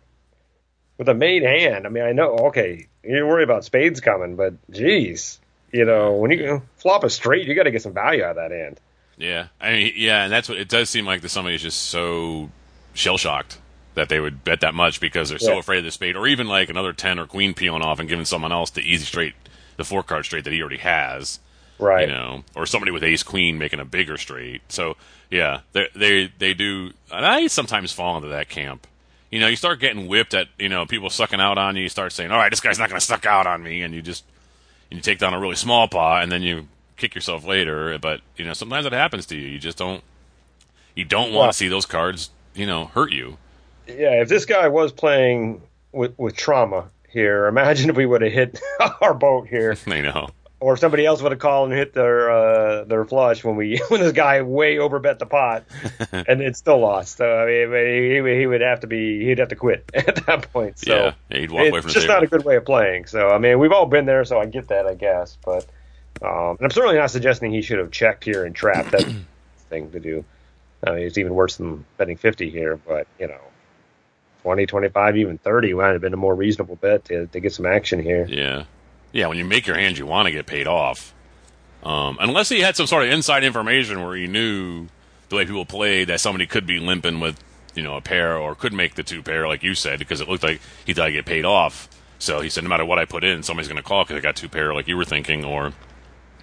[0.98, 1.86] with a made hand.
[1.86, 2.36] I mean, I know.
[2.48, 5.38] Okay, you worry about spades coming, but geez,
[5.72, 8.36] you know when you flop a straight, you got to get some value out of
[8.36, 8.80] that hand.
[9.18, 11.80] Yeah, I mean, yeah, and that's what it does seem like that somebody is just
[11.82, 12.50] so
[12.94, 13.58] shell shocked
[13.94, 15.58] that they would bet that much because they're so Yeah.
[15.60, 18.26] afraid of the spade, or even like another ten or queen peeling off and giving
[18.26, 19.32] someone else the easy straight,
[19.78, 21.40] the four card straight that he already has.
[21.78, 22.08] Right.
[22.08, 24.62] you know, or somebody with ace queen making a bigger straight.
[24.72, 24.96] So
[25.30, 26.92] yeah, they they they do.
[27.12, 28.86] And I sometimes fall into that camp.
[29.30, 31.82] You know, you start getting whipped at you know people sucking out on you.
[31.82, 33.92] You start saying, "All right, this guy's not going to suck out on me," and
[33.94, 34.24] you just
[34.90, 37.98] and you take down a really small paw, and then you kick yourself later.
[37.98, 39.48] But you know, sometimes it happens to you.
[39.48, 40.02] You just don't
[40.94, 43.36] you don't want Well- to see those cards you know hurt you.
[43.88, 45.60] Yeah, if this guy was playing
[45.92, 48.60] with with trauma here, imagine if we would have hit
[49.00, 49.76] our boat here.
[49.86, 50.28] I know.
[50.66, 54.00] Or somebody else would have called and hit their uh, their flush when we when
[54.00, 55.62] this guy way overbet the pot
[56.12, 57.18] and it still lost.
[57.18, 60.52] So I mean, he, he would have to be he'd have to quit at that
[60.52, 60.80] point.
[60.80, 62.14] So yeah, yeah, he'd walk away it's from the just table.
[62.14, 63.06] not a good way of playing.
[63.06, 65.38] So I mean, we've all been there, so I get that, I guess.
[65.44, 65.66] But
[66.20, 68.90] um, and I'm certainly not suggesting he should have checked here and trapped.
[68.90, 69.04] That
[69.70, 70.24] thing to do.
[70.84, 73.40] I mean, it's even worse than betting 50 here, but you know.
[74.42, 77.66] 20, 25, even 30 might have been a more reasonable bet to, to get some
[77.66, 78.26] action here.
[78.28, 78.62] Yeah,
[79.16, 79.26] yeah.
[79.26, 81.14] When you make your hand, you want to get paid off.
[81.82, 84.88] Um, unless he had some sort of inside information where he knew
[85.28, 87.42] the way people played that somebody could be limping with,
[87.74, 90.28] you know, a pair or could make the two pair, like you said, because it
[90.28, 91.88] looked like he thought I'd get paid off.
[92.18, 94.20] So he said, no matter what I put in, somebody's going to call because I
[94.20, 95.72] got two pair, like you were thinking, or,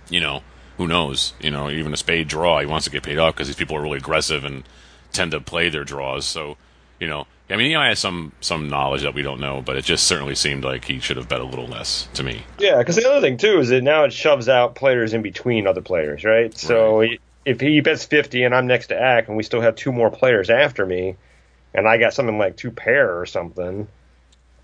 [0.10, 0.44] you know,
[0.78, 1.34] who knows?
[1.40, 3.76] You know, even a spade draw, he wants to get paid off because these people
[3.76, 4.64] are really aggressive and
[5.12, 6.26] tend to play their draws.
[6.26, 6.58] So,
[7.04, 9.84] you know, I mean, he has some some knowledge that we don't know, but it
[9.84, 12.44] just certainly seemed like he should have bet a little less to me.
[12.58, 15.68] Yeah, because the other thing too is that now it shoves out players in between
[15.68, 16.58] other players, right?
[16.58, 17.06] So
[17.46, 20.10] if he bets fifty and I'm next to act, and we still have two more
[20.10, 21.18] players after me,
[21.74, 23.90] and I got something like two pair or something,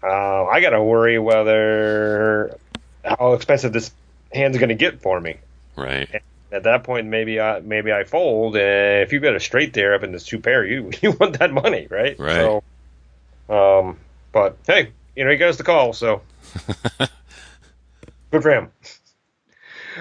[0.02, 2.58] uh, I got to worry whether
[3.04, 3.92] how expensive this
[4.32, 5.36] hand's going to get for me.
[5.76, 6.22] Right.
[6.52, 8.56] At that point, maybe I maybe I fold.
[8.56, 11.40] And if you've got a straight there up in this two pair, you you want
[11.40, 12.18] that money, right?
[12.20, 12.36] Right.
[12.36, 12.64] So,
[13.50, 13.98] um,
[14.32, 16.22] but hey, you know he goes the call, so
[18.32, 18.72] good for him.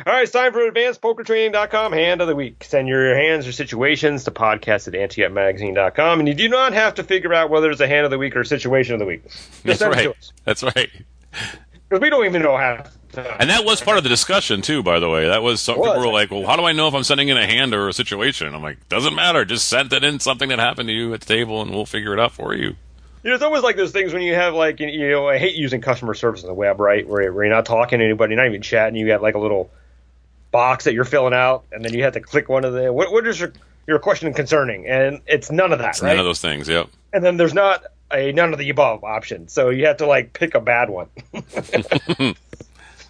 [0.07, 2.62] All right, it's time for advancedpokertraining.com hand of the week.
[2.62, 7.03] Send your hands or situations to podcast at anteupmagazine.com, and you do not have to
[7.03, 9.24] figure out whether it's a hand of the week or a situation of the week.
[9.24, 10.32] Just That's send it to right.
[10.44, 10.90] That's right.
[11.88, 12.90] Because we don't even know how to.
[13.17, 15.27] And that was part of the discussion too, by the way.
[15.29, 17.37] That was some people were like, "Well, how do I know if I'm sending in
[17.37, 19.45] a hand or a situation?" I'm like, "Doesn't matter.
[19.45, 22.13] Just send it in something that happened to you at the table, and we'll figure
[22.13, 22.77] it out for you."
[23.25, 25.55] You know, it's always like those things when you have like you- know I hate
[25.57, 27.07] using customer service on the web, right?
[27.07, 28.95] Where, where you're not talking to anybody, not even chatting.
[28.97, 29.71] You have like a little
[30.51, 33.11] box that you're filling out, and then you have to click one of the what,
[33.13, 33.53] what is your
[33.87, 36.11] your question concerning, and it's none of that, It's right?
[36.11, 36.69] none of those things.
[36.69, 36.89] Yep.
[37.13, 37.83] and then there's not
[38.13, 41.09] a none of the above option, so you have to like pick a bad one.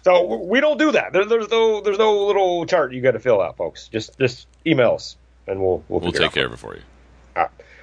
[0.09, 1.13] so we don't do that.
[1.13, 3.87] There, there's no there's no little chart you got to fill out, folks.
[3.89, 5.15] Just just email us,
[5.47, 6.81] and we'll we'll, We'll take care of it for you.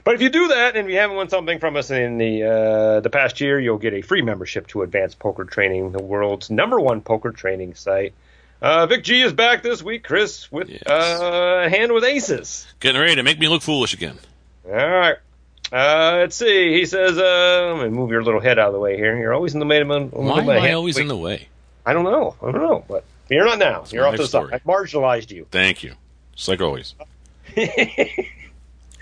[0.05, 3.01] But if you do that and you haven't won something from us in the uh,
[3.01, 6.79] the past year, you'll get a free membership to Advanced Poker Training, the world's number
[6.79, 8.15] one poker training site.
[8.63, 10.83] Uh, Vic G is back this week, Chris, with Yes.
[10.87, 12.69] uh, a hand with aces.
[12.79, 14.17] Getting ready to make me look foolish again.
[14.65, 15.17] All right.
[15.73, 16.73] Uh, let's see.
[16.73, 19.19] He says, uh, let me move your little head out of the way here.
[19.19, 21.49] You're always in the middle of Why am I always in the way?
[21.87, 22.35] I don't know.
[22.43, 22.85] I don't know.
[22.89, 23.85] But you're not now.
[23.91, 24.49] You're off to the life side.
[24.49, 24.55] story.
[24.55, 25.47] I marginalized you.
[25.51, 25.95] Thank you.
[26.35, 26.95] Just like always.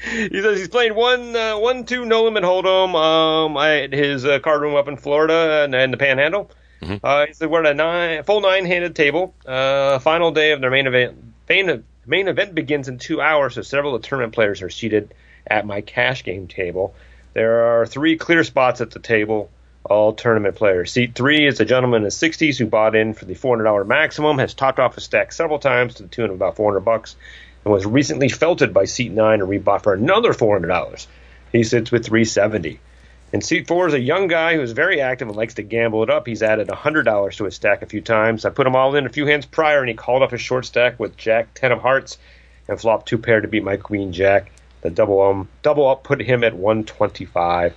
[0.07, 2.95] He says he's playing one, uh, one, two, no limit hold'em.
[2.95, 6.51] Um, at his uh, card room up in Florida and, and the Panhandle.
[6.83, 7.01] Mhm.
[7.03, 9.35] Uh, he said we're at a nine, full nine-handed table.
[9.47, 11.17] Uh, final day of their main event.
[11.49, 15.15] Main, main event begins in two hours, so several of the tournament players are seated
[15.47, 16.95] at my cash game table.
[17.33, 19.51] There are three clear spots at the table,
[19.85, 20.93] all tournament players.
[20.93, 24.39] Seat three is a gentleman in his 60s who bought in for the $400 maximum,
[24.39, 27.17] has topped off his stack several times to the tune of about 400 bucks,
[27.65, 31.07] and was recently felted by seat nine and rebought for another $400.
[31.53, 32.81] He sits with 370.
[33.33, 36.11] And seat four is a young guy who's very active and likes to gamble it
[36.11, 36.27] up.
[36.27, 38.45] He's added $100 to his stack a few times.
[38.45, 40.67] I put him all in a few hands prior, and he called off his short
[40.67, 42.19] stack with Jack 10 of hearts
[42.69, 44.53] and flopped two pair to beat my Queen Jack.
[44.83, 47.75] The double um, double up put him at 125.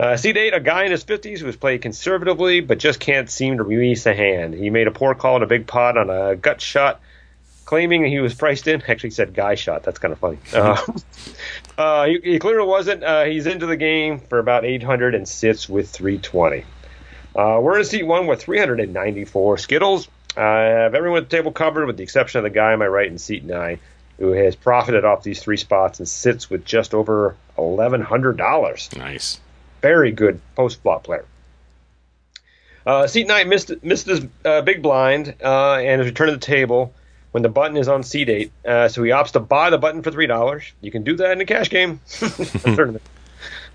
[0.00, 3.28] Uh, seat eight, a guy in his 50s who has played conservatively but just can't
[3.28, 4.54] seem to release a hand.
[4.54, 7.02] He made a poor call in a big pot on a gut shot,
[7.66, 8.80] claiming he was priced in.
[8.88, 9.82] Actually, said guy shot.
[9.82, 10.38] That's kind of funny.
[10.54, 10.80] Uh,
[11.78, 13.04] uh, he, he clearly wasn't.
[13.04, 16.64] Uh, he's into the game for about 800 and sits with 320.
[17.36, 20.08] Uh, we're in seat one with 394 Skittles.
[20.34, 22.86] I have everyone at the table covered with the exception of the guy on my
[22.86, 23.80] right in seat nine
[24.18, 29.40] who has profited off these three spots and sits with just over $1,100 Nice.
[29.80, 31.24] Very good post flop player.
[32.86, 36.38] Uh, seat nine missed missed his uh, big blind uh, and is returned to the
[36.38, 36.92] table
[37.32, 38.52] when the button is on seat eight.
[38.64, 40.72] Uh, so he opts to buy the button for three dollars.
[40.80, 42.00] You can do that in a cash game.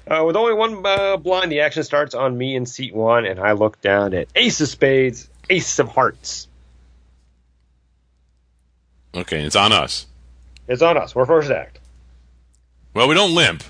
[0.08, 3.40] Uh, with only one uh, blind, the action starts on me in seat one, and
[3.40, 6.48] I look down at Ace of Spades, Ace of Hearts.
[9.16, 10.06] Okay, it's on us.
[10.68, 11.16] It's on us.
[11.16, 11.80] We're first act.
[12.94, 13.64] Well, we don't limp.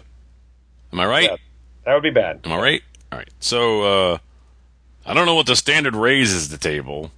[0.91, 1.29] Am I right?
[1.31, 1.37] Yeah.
[1.85, 2.41] That would be bad.
[2.43, 2.83] Am I right?
[3.11, 3.29] All right.
[3.39, 3.81] So
[4.13, 4.17] uh,
[5.05, 7.11] I don't know what the standard raise is the table,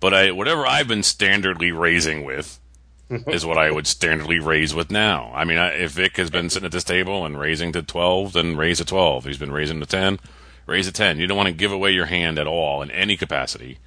[0.00, 2.58] but I whatever I've been standardly raising with
[3.10, 5.30] is what I would standardly raise with now.
[5.34, 8.32] I mean, I, if Vic has been sitting at this table and raising to twelve,
[8.32, 9.24] then raise to twelve.
[9.26, 10.18] He's been raising to ten,
[10.66, 11.18] raise to ten.
[11.18, 13.78] You don't want to give away your hand at all in any capacity.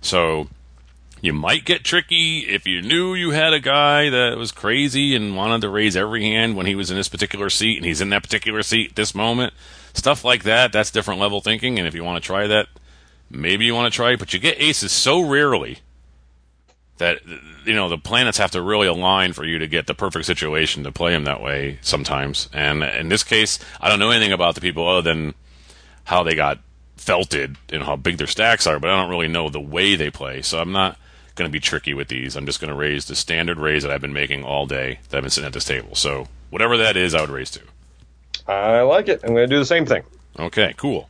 [0.00, 0.48] So
[1.22, 5.36] you might get tricky if you knew you had a guy that was crazy and
[5.36, 8.10] wanted to raise every hand when he was in this particular seat and he's in
[8.10, 9.54] that particular seat at this moment.
[9.94, 11.78] Stuff like that, that's different level thinking.
[11.78, 12.66] And if you want to try that,
[13.30, 14.18] maybe you want to try it.
[14.18, 15.78] But you get aces so rarely
[16.98, 17.20] that,
[17.64, 20.82] you know, the planets have to really align for you to get the perfect situation
[20.82, 22.48] to play them that way sometimes.
[22.52, 25.34] And in this case, I don't know anything about the people other than
[26.02, 26.58] how they got
[26.96, 30.10] felted and how big their stacks are, but I don't really know the way they
[30.10, 30.42] play.
[30.42, 30.98] So I'm not
[31.34, 32.36] going to be tricky with these.
[32.36, 35.16] I'm just going to raise the standard raise that I've been making all day that
[35.16, 35.94] I've been sitting at this table.
[35.94, 37.60] So whatever that is, I would raise to.
[38.46, 39.20] I like it.
[39.22, 40.02] I'm going to do the same thing.
[40.38, 41.08] Okay, cool.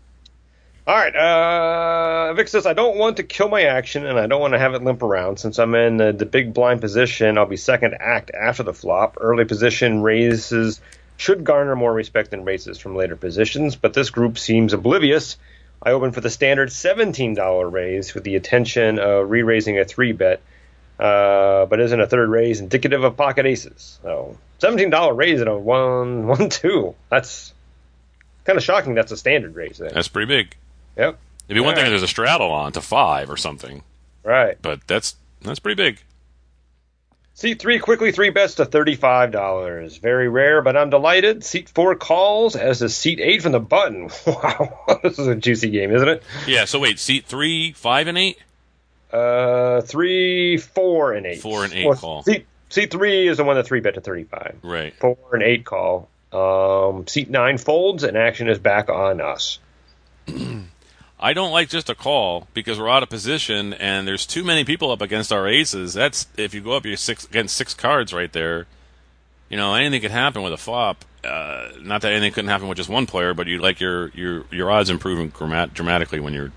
[0.86, 1.14] All right.
[1.14, 4.58] Uh, Vic says, I don't want to kill my action, and I don't want to
[4.58, 5.38] have it limp around.
[5.38, 9.16] Since I'm in the, the big blind position, I'll be second act after the flop.
[9.20, 10.80] Early position raises
[11.16, 15.36] should garner more respect than raises from later positions, but this group seems oblivious.
[15.82, 20.40] I open for the standard $17 raise with the intention of re-raising a three bet,
[20.98, 23.98] uh, but isn't a third raise indicative of pocket aces?
[24.02, 26.94] So $17 raise at a one one two.
[27.10, 27.52] That's
[28.44, 28.94] kind of shocking.
[28.94, 29.78] That's a standard raise.
[29.78, 29.90] Then.
[29.92, 30.54] That's pretty big.
[30.96, 31.18] Yep.
[31.48, 33.82] It'd be one thing if there's a straddle on to five or something,
[34.22, 34.56] Right.
[34.62, 35.98] but that's that's pretty big.
[37.34, 40.00] Seat three quickly three bets to $35.
[40.00, 41.42] Very rare, but I'm delighted.
[41.44, 44.10] Seat four calls as does seat eight from the button.
[44.26, 44.98] Wow.
[45.02, 46.22] this is a juicy game, isn't it?
[46.46, 46.66] Yeah.
[46.66, 48.38] So wait, seat three, five, and eight.
[49.10, 51.40] Uh, three, four, and eight.
[51.40, 52.22] Four and eight Well, call.
[52.22, 54.58] Seat, seat three is the one that three bet to thirty-five.
[54.62, 54.94] Right.
[54.94, 56.08] Four and eight call.
[56.32, 59.58] Um, seat nine folds, and action is back on us.
[61.22, 64.64] I don't like just a call because we're out of position and there's too many
[64.64, 65.94] people up against our aces.
[65.94, 68.66] That's if you go up your six against six cards right there.
[69.48, 71.04] You know anything could happen with a flop.
[71.22, 74.46] Uh, not that anything couldn't happen with just one player, but you like your your
[74.50, 76.50] your odds improving dramat- dramatically when you're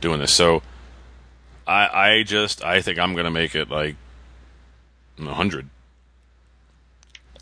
[0.00, 0.32] doing this.
[0.32, 0.62] So
[1.66, 3.96] I I just I think I'm gonna make it like
[5.18, 5.68] a hundred.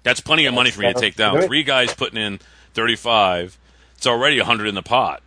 [0.02, 1.42] That's plenty of money for me to take down.
[1.42, 2.40] Three guys putting in
[2.72, 3.58] thirty five.
[3.98, 5.22] It's already a hundred in the pot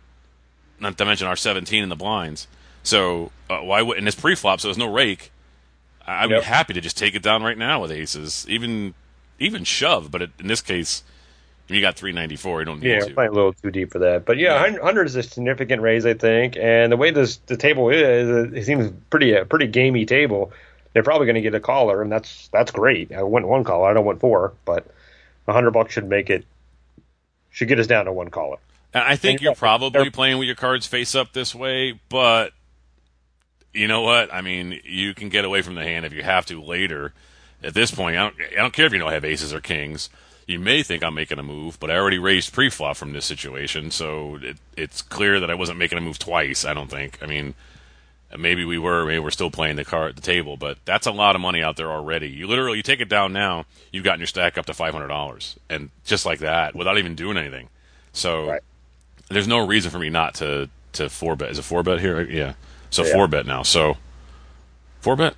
[0.80, 2.46] not to mention our 17 in the blinds.
[2.82, 5.30] So uh, why would and it's pre-flop, so there's no rake.
[6.06, 6.40] I- I'd Yep.
[6.42, 8.94] be happy to just take it down right now with aces, even
[9.38, 10.10] even shove.
[10.10, 11.02] But it, in this case,
[11.68, 12.60] you got 394.
[12.60, 13.14] You don't need Yeah, to.
[13.14, 14.24] playing a little too deep for that.
[14.26, 14.72] But yeah, Yeah.
[14.72, 16.56] 100 is a significant raise, I think.
[16.58, 20.52] And the way this the table is, it seems pretty a pretty gamey table.
[20.92, 23.10] They're probably going to get a caller, and that's that's great.
[23.12, 23.88] I want one caller.
[23.88, 24.86] I don't want four, but
[25.46, 26.44] 100 bucks should make it
[27.50, 28.58] should get us down to one caller.
[28.94, 32.52] I think you're probably playing with your cards face up this way, but
[33.72, 34.32] you know what?
[34.32, 37.12] I mean, you can get away from the hand if you have to later.
[37.62, 40.10] At this point, I don't, I don't care if you don't have aces or kings.
[40.46, 43.90] You may think I'm making a move, but I already raised pre-flop from this situation,
[43.90, 46.64] so it, it's clear that I wasn't making a move twice.
[46.66, 47.18] I don't think.
[47.22, 47.54] I mean,
[48.36, 51.34] maybe we were, maybe we're still playing the card, the table, but that's a lot
[51.34, 52.28] of money out there already.
[52.28, 55.08] You literally, you take it down now, you've gotten your stack up to five hundred
[55.08, 57.70] dollars, and just like that, without even doing anything.
[58.12, 58.62] So Right.
[59.28, 61.50] There's no reason for me not to to four bet.
[61.50, 62.22] Is it four bet here?
[62.22, 62.54] Yeah.
[62.90, 63.12] So Yeah.
[63.12, 63.62] four bet now.
[63.62, 63.96] So
[65.00, 65.34] four bet.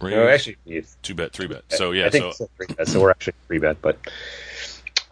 [0.00, 0.56] Raise, No, actually,
[1.02, 1.62] two bet, three bet.
[1.70, 2.06] So yeah.
[2.06, 3.80] I think So bet, so we're actually three bet.
[3.80, 3.98] But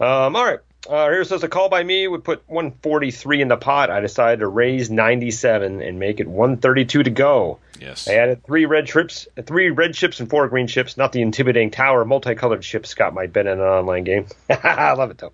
[0.00, 0.58] um, all right.
[0.86, 3.88] Uh, here says a call by me would put 143 in the pot.
[3.88, 7.58] I decided to raise 97 and make it 132 to go.
[7.80, 8.06] yes.
[8.06, 10.98] I added three red chips, three red chips and four green chips.
[10.98, 14.26] Not the intimidating tower, multicolored chips Scott might bet in an online game.
[14.50, 15.32] I love it though.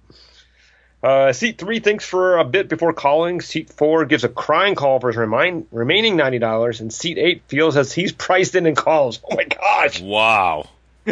[1.03, 3.41] Uh, seat three thinks for a bit before calling.
[3.41, 7.43] Seat four gives a crying call for his remind, remaining ninety dollars, and seat eight
[7.49, 9.21] feels as he's priced in and calls.
[9.29, 10.01] Oh my gosh!
[10.01, 10.69] Wow.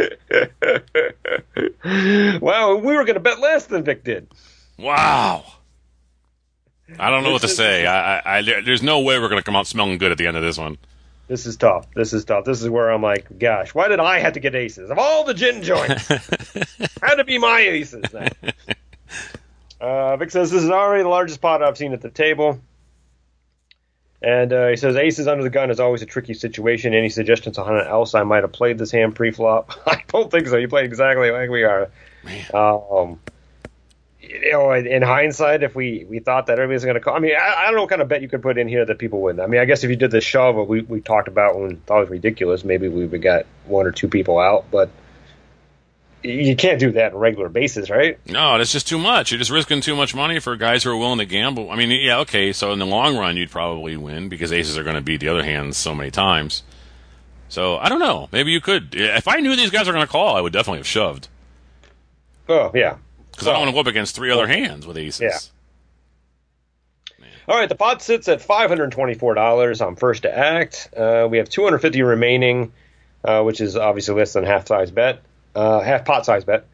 [2.40, 4.28] Wow, we were going to bet less than Vic did.
[4.78, 5.44] Wow.
[6.98, 7.86] I don't know what to say.
[7.86, 10.26] I, I, I, there's no way we're going to come out smelling good at the
[10.26, 10.78] end of this one.
[11.26, 11.86] This is tough.
[11.94, 12.44] This is tough.
[12.44, 15.24] This is where I'm like, gosh, why did I have to get aces of all
[15.24, 16.06] the gin joints?
[17.02, 18.28] had to be my aces now.
[19.80, 22.60] Uh, Vic says this is already the largest pot I've seen at the table.
[24.20, 26.92] And uh, he says aces under the gun is always a tricky situation.
[26.92, 29.72] Any suggestions on how else I might have played this hand pre-flop?
[29.86, 30.56] I don't think so.
[30.56, 31.90] You played exactly like we are.
[32.52, 33.20] Um,
[34.20, 37.20] you know, in, in hindsight, if we, we thought that everybody's going to call, I
[37.20, 38.98] mean, I, I don't know what kind of bet you could put in here that
[38.98, 39.40] people wouldn't.
[39.40, 41.76] I mean, I guess if you did the shove, what we, we talked about when
[41.76, 44.90] thought it was ridiculous, maybe we would got one or two people out, but
[46.22, 48.18] you can't do that on a regular basis, right?
[48.26, 49.30] No, that's just too much.
[49.30, 51.70] You're just risking too much money for guys who are willing to gamble.
[51.70, 52.52] I mean, yeah, okay.
[52.52, 55.28] So in the long run, you'd probably win because aces are going to beat the
[55.28, 56.62] other hands so many times.
[57.48, 58.28] So I don't know.
[58.32, 58.94] Maybe you could.
[58.94, 61.28] If I knew these guys were going to call, I would definitely have shoved
[62.48, 62.96] Oh, yeah.
[63.30, 65.20] because I don't want to go up against three other hands with aces.
[65.20, 65.38] Yeah.
[67.46, 70.90] All right, the pot sits at five hundred twenty-four dollars on first to act.
[70.94, 72.72] Uh, we have two hundred fifty remaining,
[73.24, 75.22] uh, which is obviously less than half size bet,
[75.58, 76.66] uh, half pot size bet,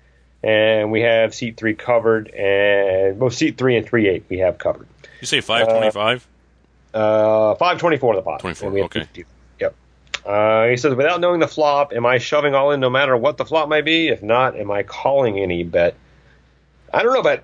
[0.43, 4.59] and we have seat three covered, and both seat three and three eight we have
[4.59, 4.87] covered.
[5.20, 6.26] You say five twenty-five?
[6.93, 8.41] Uh, five twenty-four the pot.
[8.41, 9.01] 24, And we have okay.
[9.01, 9.24] 50.
[9.61, 9.74] Yep.
[10.24, 13.37] Uh, he says, without knowing the flop, am I shoving all in no matter what
[13.39, 14.09] the flop might be?
[14.09, 15.97] If not, am I calling any bet?
[16.93, 17.43] I don't know about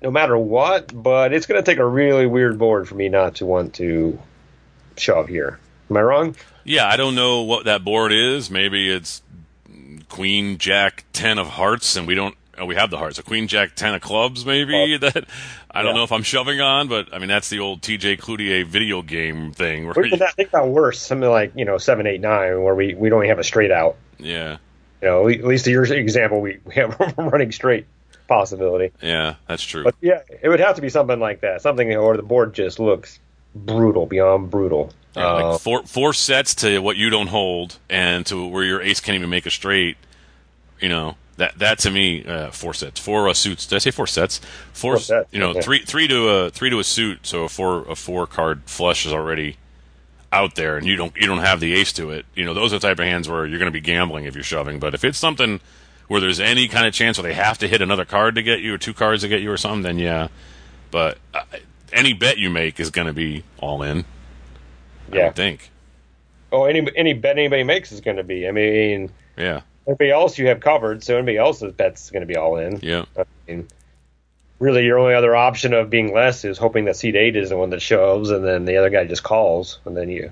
[0.00, 3.36] no matter what, but it's going to take a really weird board for me not
[3.36, 4.18] to want to
[4.96, 5.58] shove here.
[5.90, 6.36] Am I wrong?
[6.64, 8.50] Yeah, I don't know what that board is.
[8.50, 9.22] Maybe it's
[10.08, 12.34] Queen Jack ten of hearts, and we don't.
[12.58, 13.18] Oh, we have the hearts.
[13.18, 15.26] A Queen Jack ten of clubs, maybe that.
[15.70, 15.98] I don't Yeah.
[15.98, 19.52] know if I'm shoving on, but I mean that's the old TJ Cloutier video game
[19.52, 19.86] thing.
[19.88, 22.94] Where you, that, think about worse, something like you know seven, eight, nine, where we
[22.94, 23.96] we don't have a straight out.
[24.18, 24.56] yeah,
[25.02, 27.86] You know, at least your example, we, we have a running straight
[28.26, 28.92] possibility.
[29.02, 29.84] yeah, that's true.
[29.84, 32.80] But yeah, it would have to be something like that, something where the board just
[32.80, 33.18] looks
[33.54, 34.92] brutal, beyond brutal.
[35.16, 38.82] Yeah, Uh, like four four sets to what you don't hold, and to where your
[38.82, 39.96] ace can't even make a straight.
[40.80, 43.66] You know that that to me uh, four sets, four uh, suits.
[43.66, 44.38] Did I say four sets?
[44.72, 45.60] Four, Four sets, You know yeah.
[45.62, 47.26] three three to a three to a suit.
[47.26, 49.56] So a four a four card flush is already
[50.32, 52.26] out there, and you don't you don't have the ace to it.
[52.34, 54.34] You know those are the type of hands where you're going to be gambling if
[54.34, 54.78] you're shoving.
[54.78, 55.60] But if it's something
[56.08, 58.60] where there's any kind of chance where they have to hit another card to get
[58.60, 60.28] you or two cards to get you or something, then yeah.
[60.90, 61.42] But uh,
[61.92, 64.04] any bet you make is going to be all in.
[65.12, 65.26] I yeah.
[65.26, 65.70] would think.
[66.52, 68.46] Oh, any any bet anybody makes is going to be.
[68.46, 69.62] I mean, Yeah.
[69.86, 72.80] everybody else you have covered, so anybody else's bet's is going to be all in.
[72.82, 73.04] Yeah.
[73.18, 73.68] I mean,
[74.58, 77.56] really, your only other option of being less is hoping that seat eight is the
[77.56, 80.30] one that shoves, and then the other guy just calls, and then you.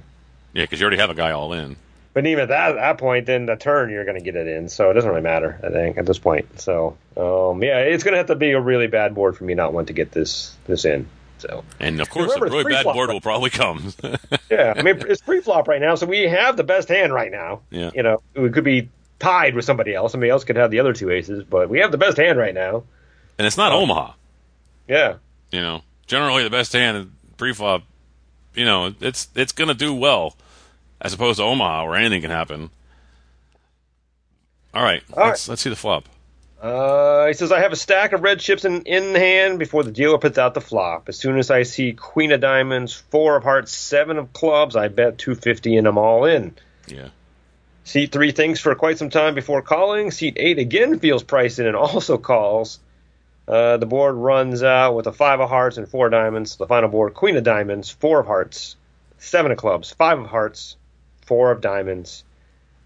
[0.52, 1.76] Yeah, because you already have a guy all in.
[2.12, 4.68] But even at that, that point, then the turn you're going to get it in,
[4.68, 5.58] so it doesn't really matter.
[5.64, 6.60] I think at this point.
[6.60, 9.54] So um, yeah, it's going to have to be a really bad board for me
[9.54, 11.08] not want to get this this in.
[11.48, 13.14] So And of course, Remember, a really bad board right?
[13.14, 13.92] will probably come.
[14.50, 17.60] yeah, I mean it's pre-flop right now, so we have the best hand right now.
[17.70, 17.90] Yeah.
[17.94, 18.88] You know, we could be
[19.18, 20.12] tied with somebody else.
[20.12, 22.54] Somebody else could have the other two aces, but we have the best hand right
[22.54, 22.84] now.
[23.38, 24.12] and it's not Omaha.
[24.88, 25.16] Yeah.
[25.50, 27.82] You know, generally the best hand pre-flop.
[28.54, 30.36] You know, it's it's going to do well,
[31.00, 32.70] as opposed to Omaha, where anything can happen.
[34.72, 36.08] All right, All let's let's see the flop.
[36.64, 39.92] Uh, he says, I have a stack of red chips in, in hand before the
[39.92, 41.10] dealer puts out the flop.
[41.10, 44.88] As soon as I see queen of diamonds, four of hearts, seven of clubs, I
[44.88, 46.54] bet 250 and I'm all in.
[46.88, 47.08] Yeah,
[47.84, 50.10] Seat three thinks for quite some time before calling.
[50.10, 52.78] Seat eight again feels priced in and also calls.
[53.46, 56.56] Uh, the board runs out with a five of hearts and four diamonds.
[56.56, 58.76] The final board, queen of diamonds, four of hearts,
[59.18, 60.76] seven of clubs, five of hearts,
[61.26, 62.24] four of diamonds.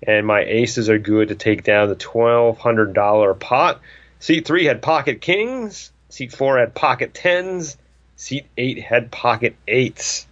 [0.07, 3.80] And my aces are good to take down the $1,200 pot.
[4.20, 5.92] Seat three had pocket kings.
[6.09, 7.76] Seat four had pocket tens.
[8.16, 10.26] Seat eight had pocket eights.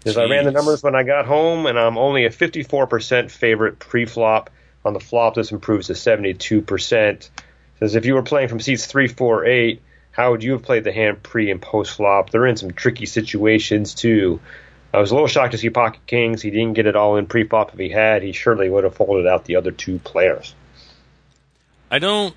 [0.00, 3.80] Because I ran the numbers when I got home, and I'm only a 54% favorite
[3.80, 4.50] pre-flop.
[4.84, 7.28] On the flop, this improves to 72%.
[7.80, 9.82] Says if you were playing from seats three, four, eight,
[10.12, 12.30] how would you have played the hand pre and post flop?
[12.30, 14.40] They're in some tricky situations too.
[14.96, 16.40] I was a little shocked to see pocket kings.
[16.40, 17.74] He didn't get it all in pre-flop.
[17.74, 20.54] If he had, he surely would have folded out the other two players.
[21.90, 22.34] I don't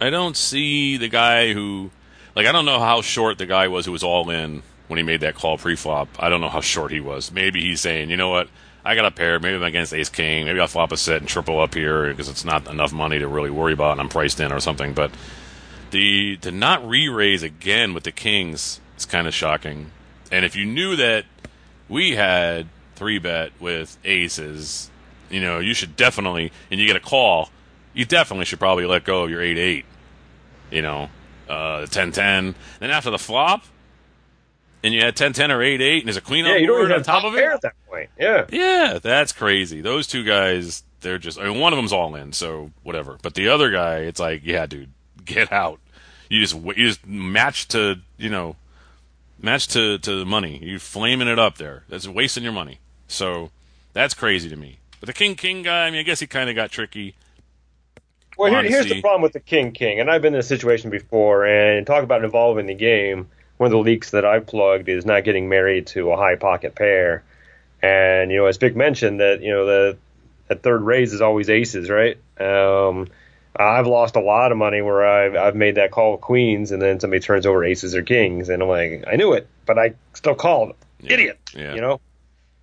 [0.00, 1.90] I don't see the guy who
[2.36, 5.02] like I don't know how short the guy was who was all in when he
[5.02, 6.06] made that call pre-flop.
[6.20, 7.32] I don't know how short he was.
[7.32, 8.48] Maybe he's saying, you know what,
[8.84, 9.40] I got a pair.
[9.40, 10.44] Maybe I'm against Ace King.
[10.44, 13.26] Maybe I'll flop a set and triple up here because it's not enough money to
[13.26, 14.94] really worry about, and I'm priced in or something.
[14.94, 15.10] But
[15.90, 19.90] the to not re-raise again with the Kings is kind of shocking.
[20.30, 21.24] And if you knew that
[21.88, 24.90] we had three bet with aces,
[25.30, 27.50] you know, you should definitely, and you get a call,
[27.94, 29.84] you definitely should probably let go of your eight eight.
[30.70, 31.10] You know,
[31.48, 32.54] uh, ten ten.
[32.80, 33.64] Then after the flop,
[34.82, 36.66] and you had ten ten or eight eight, and there's a queen Yeah, on you
[36.66, 37.44] don't even on have top top of it.
[37.44, 38.10] at that point.
[38.18, 38.46] Yeah.
[38.50, 39.80] Yeah, that's crazy.
[39.80, 41.38] Those two guys, they're just.
[41.38, 43.18] I mean, one of them's all in, so whatever.
[43.22, 44.90] But the other guy, it's like, yeah, dude,
[45.24, 45.78] get out.
[46.30, 48.56] You just you just match to you know,
[49.42, 50.58] match to to the money.
[50.62, 51.84] You flaming it up there.
[51.88, 52.78] That's wasting your money.
[53.08, 53.50] So
[53.92, 54.78] that's crazy to me.
[55.00, 57.14] But the king king guy, I mean, I guess he kind of got tricky.
[58.38, 60.90] Well, here, here's the problem with the king king, and I've been in this situation
[60.90, 61.44] before.
[61.44, 63.28] And talk about involving the game.
[63.58, 66.74] One of the leaks that I've plugged is not getting married to a high pocket
[66.74, 67.22] pair.
[67.82, 69.98] And you know, as Vic mentioned, that you know the
[70.48, 72.16] that third raise is always aces, right?
[72.40, 73.08] Um,
[73.54, 76.80] I've lost a lot of money where I've I've made that call with queens, and
[76.80, 79.94] then somebody turns over aces or kings, and I'm like, I knew it, but I
[80.14, 80.74] still called.
[81.00, 81.12] Yeah.
[81.12, 81.38] Idiot.
[81.54, 81.74] Yeah.
[81.74, 82.00] You know.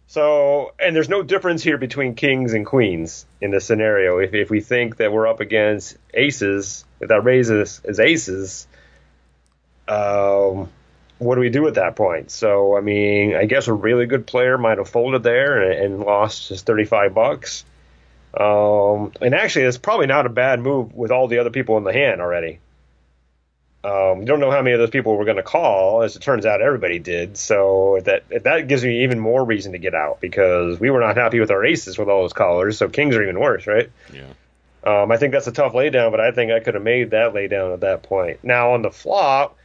[0.08, 4.18] So, and there's no difference here between kings and queens in this scenario.
[4.18, 8.68] If, if we think that we're up against aces, if that raises is aces,
[9.88, 10.68] um,
[11.20, 12.32] what do we do at that point?
[12.32, 16.00] So, I mean, I guess a really good player might have folded there and, and
[16.00, 17.64] lost his 35 bucks.
[18.34, 21.84] Um, and actually, it's probably not a bad move with all the other people in
[21.84, 22.59] the hand already.
[23.82, 26.03] Um, you don't know how many of those people were going to call.
[26.03, 27.38] As it turns out, everybody did.
[27.38, 31.15] So that that gives me even more reason to get out because we were not
[31.15, 32.77] happy with our aces with all those callers.
[32.77, 33.89] So kings are even worse, right?
[34.13, 34.27] Yeah.
[34.84, 37.34] Um, I think that's a tough laydown, but I think I could have made that
[37.34, 38.43] laydown at that point.
[38.43, 39.57] Now on the flop,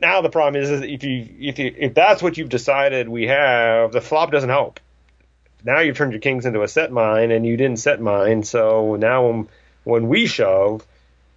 [0.00, 3.26] now the problem is, is if you if you if that's what you've decided we
[3.26, 4.80] have, the flop doesn't help.
[5.66, 8.44] Now you've turned your kings into a set mine, and you didn't set mine.
[8.44, 9.48] So now when,
[9.82, 10.86] when we shove,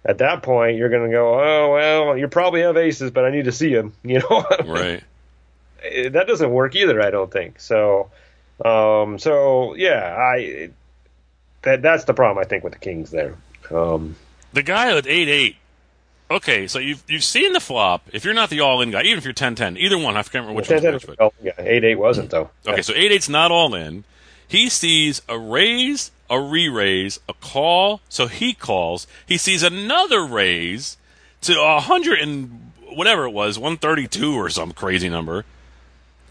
[0.04, 3.30] at that point you're going to go, oh well, you probably have aces, but I
[3.30, 3.92] need to see them.
[4.04, 5.02] You know, Right.
[5.82, 7.02] that doesn't work either.
[7.02, 8.10] I don't think so.
[8.64, 10.70] Um, so yeah, I
[11.62, 13.34] that that's the problem I think with the Kings there.
[13.70, 14.14] Um,
[14.52, 15.56] The guy with eight eight.
[16.30, 18.06] Okay, so you've you've seen the flop.
[18.12, 20.34] If you're not the all in guy, even if you're 10-10, either one, I can't
[20.46, 22.50] remember which one's which, but well, yeah, eight eight wasn't though.
[22.66, 24.04] Okay, so 8 8's not all in.
[24.50, 29.06] He sees a raise, a re raise, a call, so he calls.
[29.24, 30.96] He sees another raise
[31.42, 35.44] to a 100 and whatever it was, 132 or some crazy number.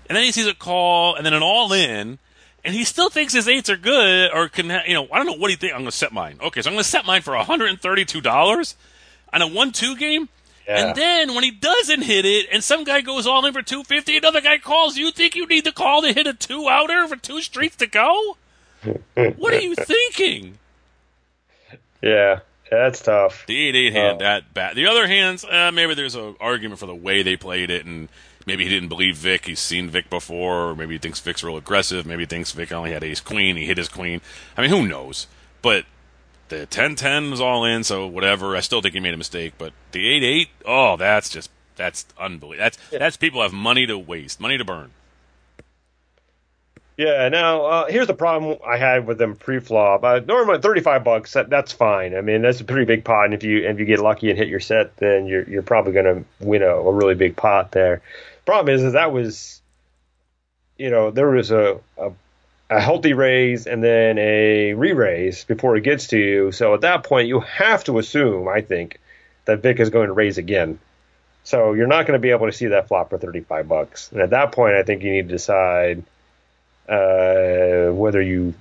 [0.10, 2.20] And then he sees a call and then an all in,
[2.66, 5.26] and he still thinks his eights are good or can, ha- you know, I don't
[5.26, 5.72] know what he think.
[5.72, 6.40] I'm going to set mine.
[6.42, 8.76] Okay, so I'm going to set mine for $132
[9.32, 10.28] on a 1 2 game.
[10.70, 10.86] Yeah.
[10.88, 14.18] And then when he doesn't hit it, and some guy goes all in for 250,
[14.18, 17.16] another guy calls, you think you need the call to hit a two outer for
[17.16, 18.38] two streets to go?
[19.16, 20.60] what are you thinking?
[22.02, 23.46] Yeah, that's tough.
[23.48, 24.20] The 8 8 hand, Oh.
[24.24, 24.76] that bad.
[24.76, 28.08] The other hands, uh, maybe there's an argument for the way they played it, and
[28.46, 29.46] maybe he didn't believe Vic.
[29.48, 32.06] He's seen Vic before, or maybe he thinks Vic's real aggressive.
[32.06, 33.58] Maybe he thinks Vic only had ace queen.
[33.58, 34.22] He hit his queen.
[34.56, 35.26] I mean, who knows?
[35.62, 35.86] But
[36.50, 38.56] the 10 10 was all in, so whatever.
[38.56, 42.06] I still think he made a mistake, but the 8 8, oh, that's just, that's
[42.20, 42.64] unbelievable.
[42.64, 44.92] That's, that's people have money to waste, money to burn.
[47.00, 47.30] Yeah.
[47.30, 50.04] Now, uh, here's the problem I had with them pre-flop.
[50.04, 51.32] Uh, normally, 35 bucks.
[51.32, 52.14] That, that's fine.
[52.14, 53.24] I mean, that's a pretty big pot.
[53.24, 55.94] And if you if you get lucky and hit your set, then you're you're probably
[55.94, 58.02] going to win a, a really big pot there.
[58.46, 59.62] Problem is, is that was,
[60.78, 62.12] you know, there was a, a
[62.70, 66.52] a healthy raise and then a re-raise before it gets to you.
[66.52, 69.00] So at that point, you have to assume, I think,
[69.46, 70.80] that Vic is going to raise again.
[71.44, 74.12] So you're not going to be able to see that flop for 35 bucks.
[74.12, 76.04] And at that point, I think you need to decide
[76.88, 78.54] uh, whether you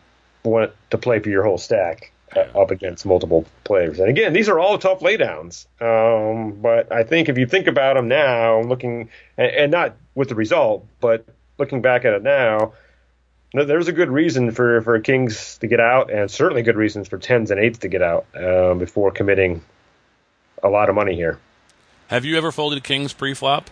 [0.43, 3.99] want to play for your whole stack uh, up against multiple players.
[3.99, 5.67] And again, these are all tough laydowns.
[5.83, 10.31] Um, but I think if you think about them now, looking and, and not with
[10.31, 11.27] the result, but
[11.59, 12.73] looking back at it now,
[13.53, 17.19] there's a good reason for, for kings to get out, and certainly good reasons for
[17.19, 19.63] tens and eights to get out um, before committing
[20.63, 21.39] a lot of money here.
[22.09, 23.71] Have you ever folded kings pre flop?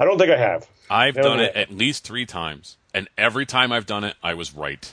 [0.00, 0.66] I don't think I have.
[0.90, 1.44] I've No, done no.
[1.44, 4.92] it at least three times, and every time I've done it, I was right.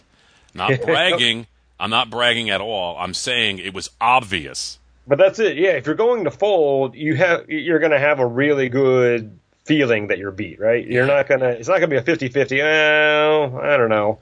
[0.54, 1.48] Not bragging.
[1.80, 2.98] I'm not bragging at all.
[2.98, 4.80] I'm saying it was obvious.
[5.08, 5.58] But that's it.
[5.58, 9.38] Yeah, if you're going to fold, you have you're going to have a really good
[9.66, 10.86] feeling that you're beat, right?
[10.86, 12.60] You're not going to it's not going to be a 50-50.
[12.60, 14.20] Well, I don't know.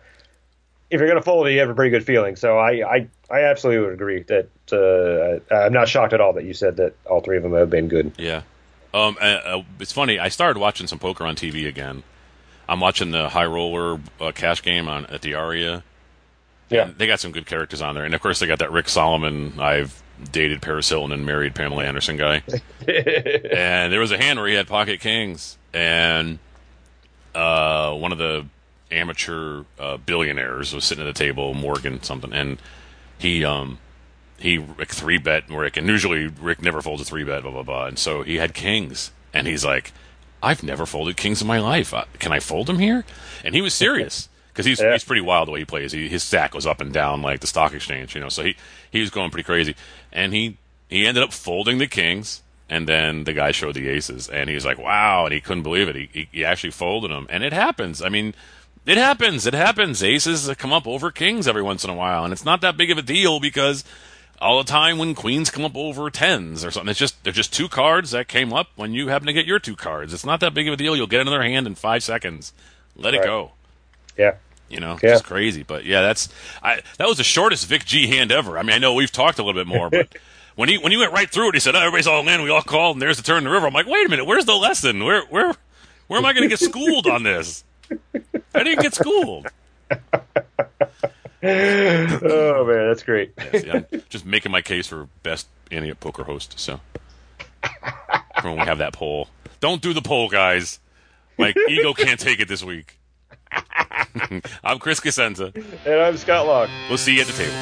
[0.90, 2.36] If you're going to fold, it, you have a pretty good feeling.
[2.36, 6.46] So I I, I absolutely would agree that uh, I'm not shocked at all that
[6.46, 8.14] you said that all three of them have been good.
[8.18, 8.42] Yeah.
[8.94, 10.20] Um, uh, uh, it's funny.
[10.20, 12.04] I started watching some poker on TV again.
[12.70, 15.84] I'm watching the High Roller uh, cash game on at the Aria.
[16.70, 16.92] Yeah.
[16.96, 19.60] They got some good characters on there, and of course they got that Rick Solomon.
[19.60, 22.44] I've dated Paris Hilton and married Pamela Anderson guy.
[22.88, 26.40] and there was a hand where he had pocket kings, and
[27.36, 28.46] uh, one of the
[28.92, 32.62] amateur uh, billionaires was sitting at the table, Morgan something, and
[33.18, 33.80] he um
[34.38, 37.86] he three bet Rick, and usually Rick never folds a three bet, blah blah blah,
[37.88, 39.92] and so he had kings, and he's like,
[40.42, 41.94] I've never folded kings in my life.
[41.94, 43.06] Uh, Can I fold them here?
[43.44, 44.94] And he was serious because he's Yeah.
[44.94, 45.92] he's pretty wild the way he plays.
[45.92, 48.30] He, his stack goes up and down like the stock exchange, you know.
[48.30, 48.56] So he
[48.92, 49.76] he was going pretty crazy,
[50.12, 50.58] and he
[50.90, 52.42] he ended up folding the kings.
[52.70, 55.64] And then the guy showed the aces, and he was like, "Wow!" And he couldn't
[55.64, 55.96] believe it.
[55.96, 58.02] He, he, he actually folded them, and it happens.
[58.02, 58.34] I mean,
[58.86, 59.46] it happens.
[59.46, 60.02] It happens.
[60.02, 62.90] Aces come up over kings every once in a while, and it's not that big
[62.90, 63.84] of a deal because
[64.40, 67.54] all the time when queens come up over tens or something, it's just they're just
[67.54, 70.14] two cards that came up when you happen to get your two cards.
[70.14, 70.96] It's not that big of a deal.
[70.96, 72.54] You'll get another hand in five seconds.
[72.96, 73.52] Let it go.
[74.18, 74.36] Yeah.
[74.70, 75.12] You know, Yeah.
[75.12, 75.64] just crazy.
[75.64, 76.30] But yeah, that's
[76.64, 76.82] I.
[76.98, 78.58] That was the shortest Vic G hand ever.
[78.58, 80.16] I mean, I know we've talked a little bit more, but
[80.56, 82.42] when he when he went right through it, he said, oh, "Everybody's all in.
[82.42, 84.26] We all called, and there's the turn in the river." I'm like, "Wait a minute.
[84.26, 85.04] Where's the lesson?
[85.04, 85.54] Where where
[86.08, 87.64] where am I going to get schooled on this?
[88.56, 89.48] I didn't get schooled."
[91.46, 93.34] Oh man, that's great.
[93.38, 96.58] I'm just making my case for best idiot poker host.
[96.60, 96.80] So
[98.42, 99.28] when we have that poll,
[99.60, 100.80] don't do the poll, guys.
[101.38, 102.98] Like ego can't take it this week.
[104.64, 105.54] I'm Chris Cosenza.
[105.86, 106.70] And I'm Scott Locke.
[106.90, 107.54] We'll see you at the table.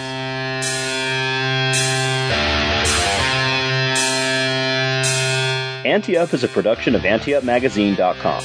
[5.85, 8.43] Ante Up is a production of AnteUpMagazine.com.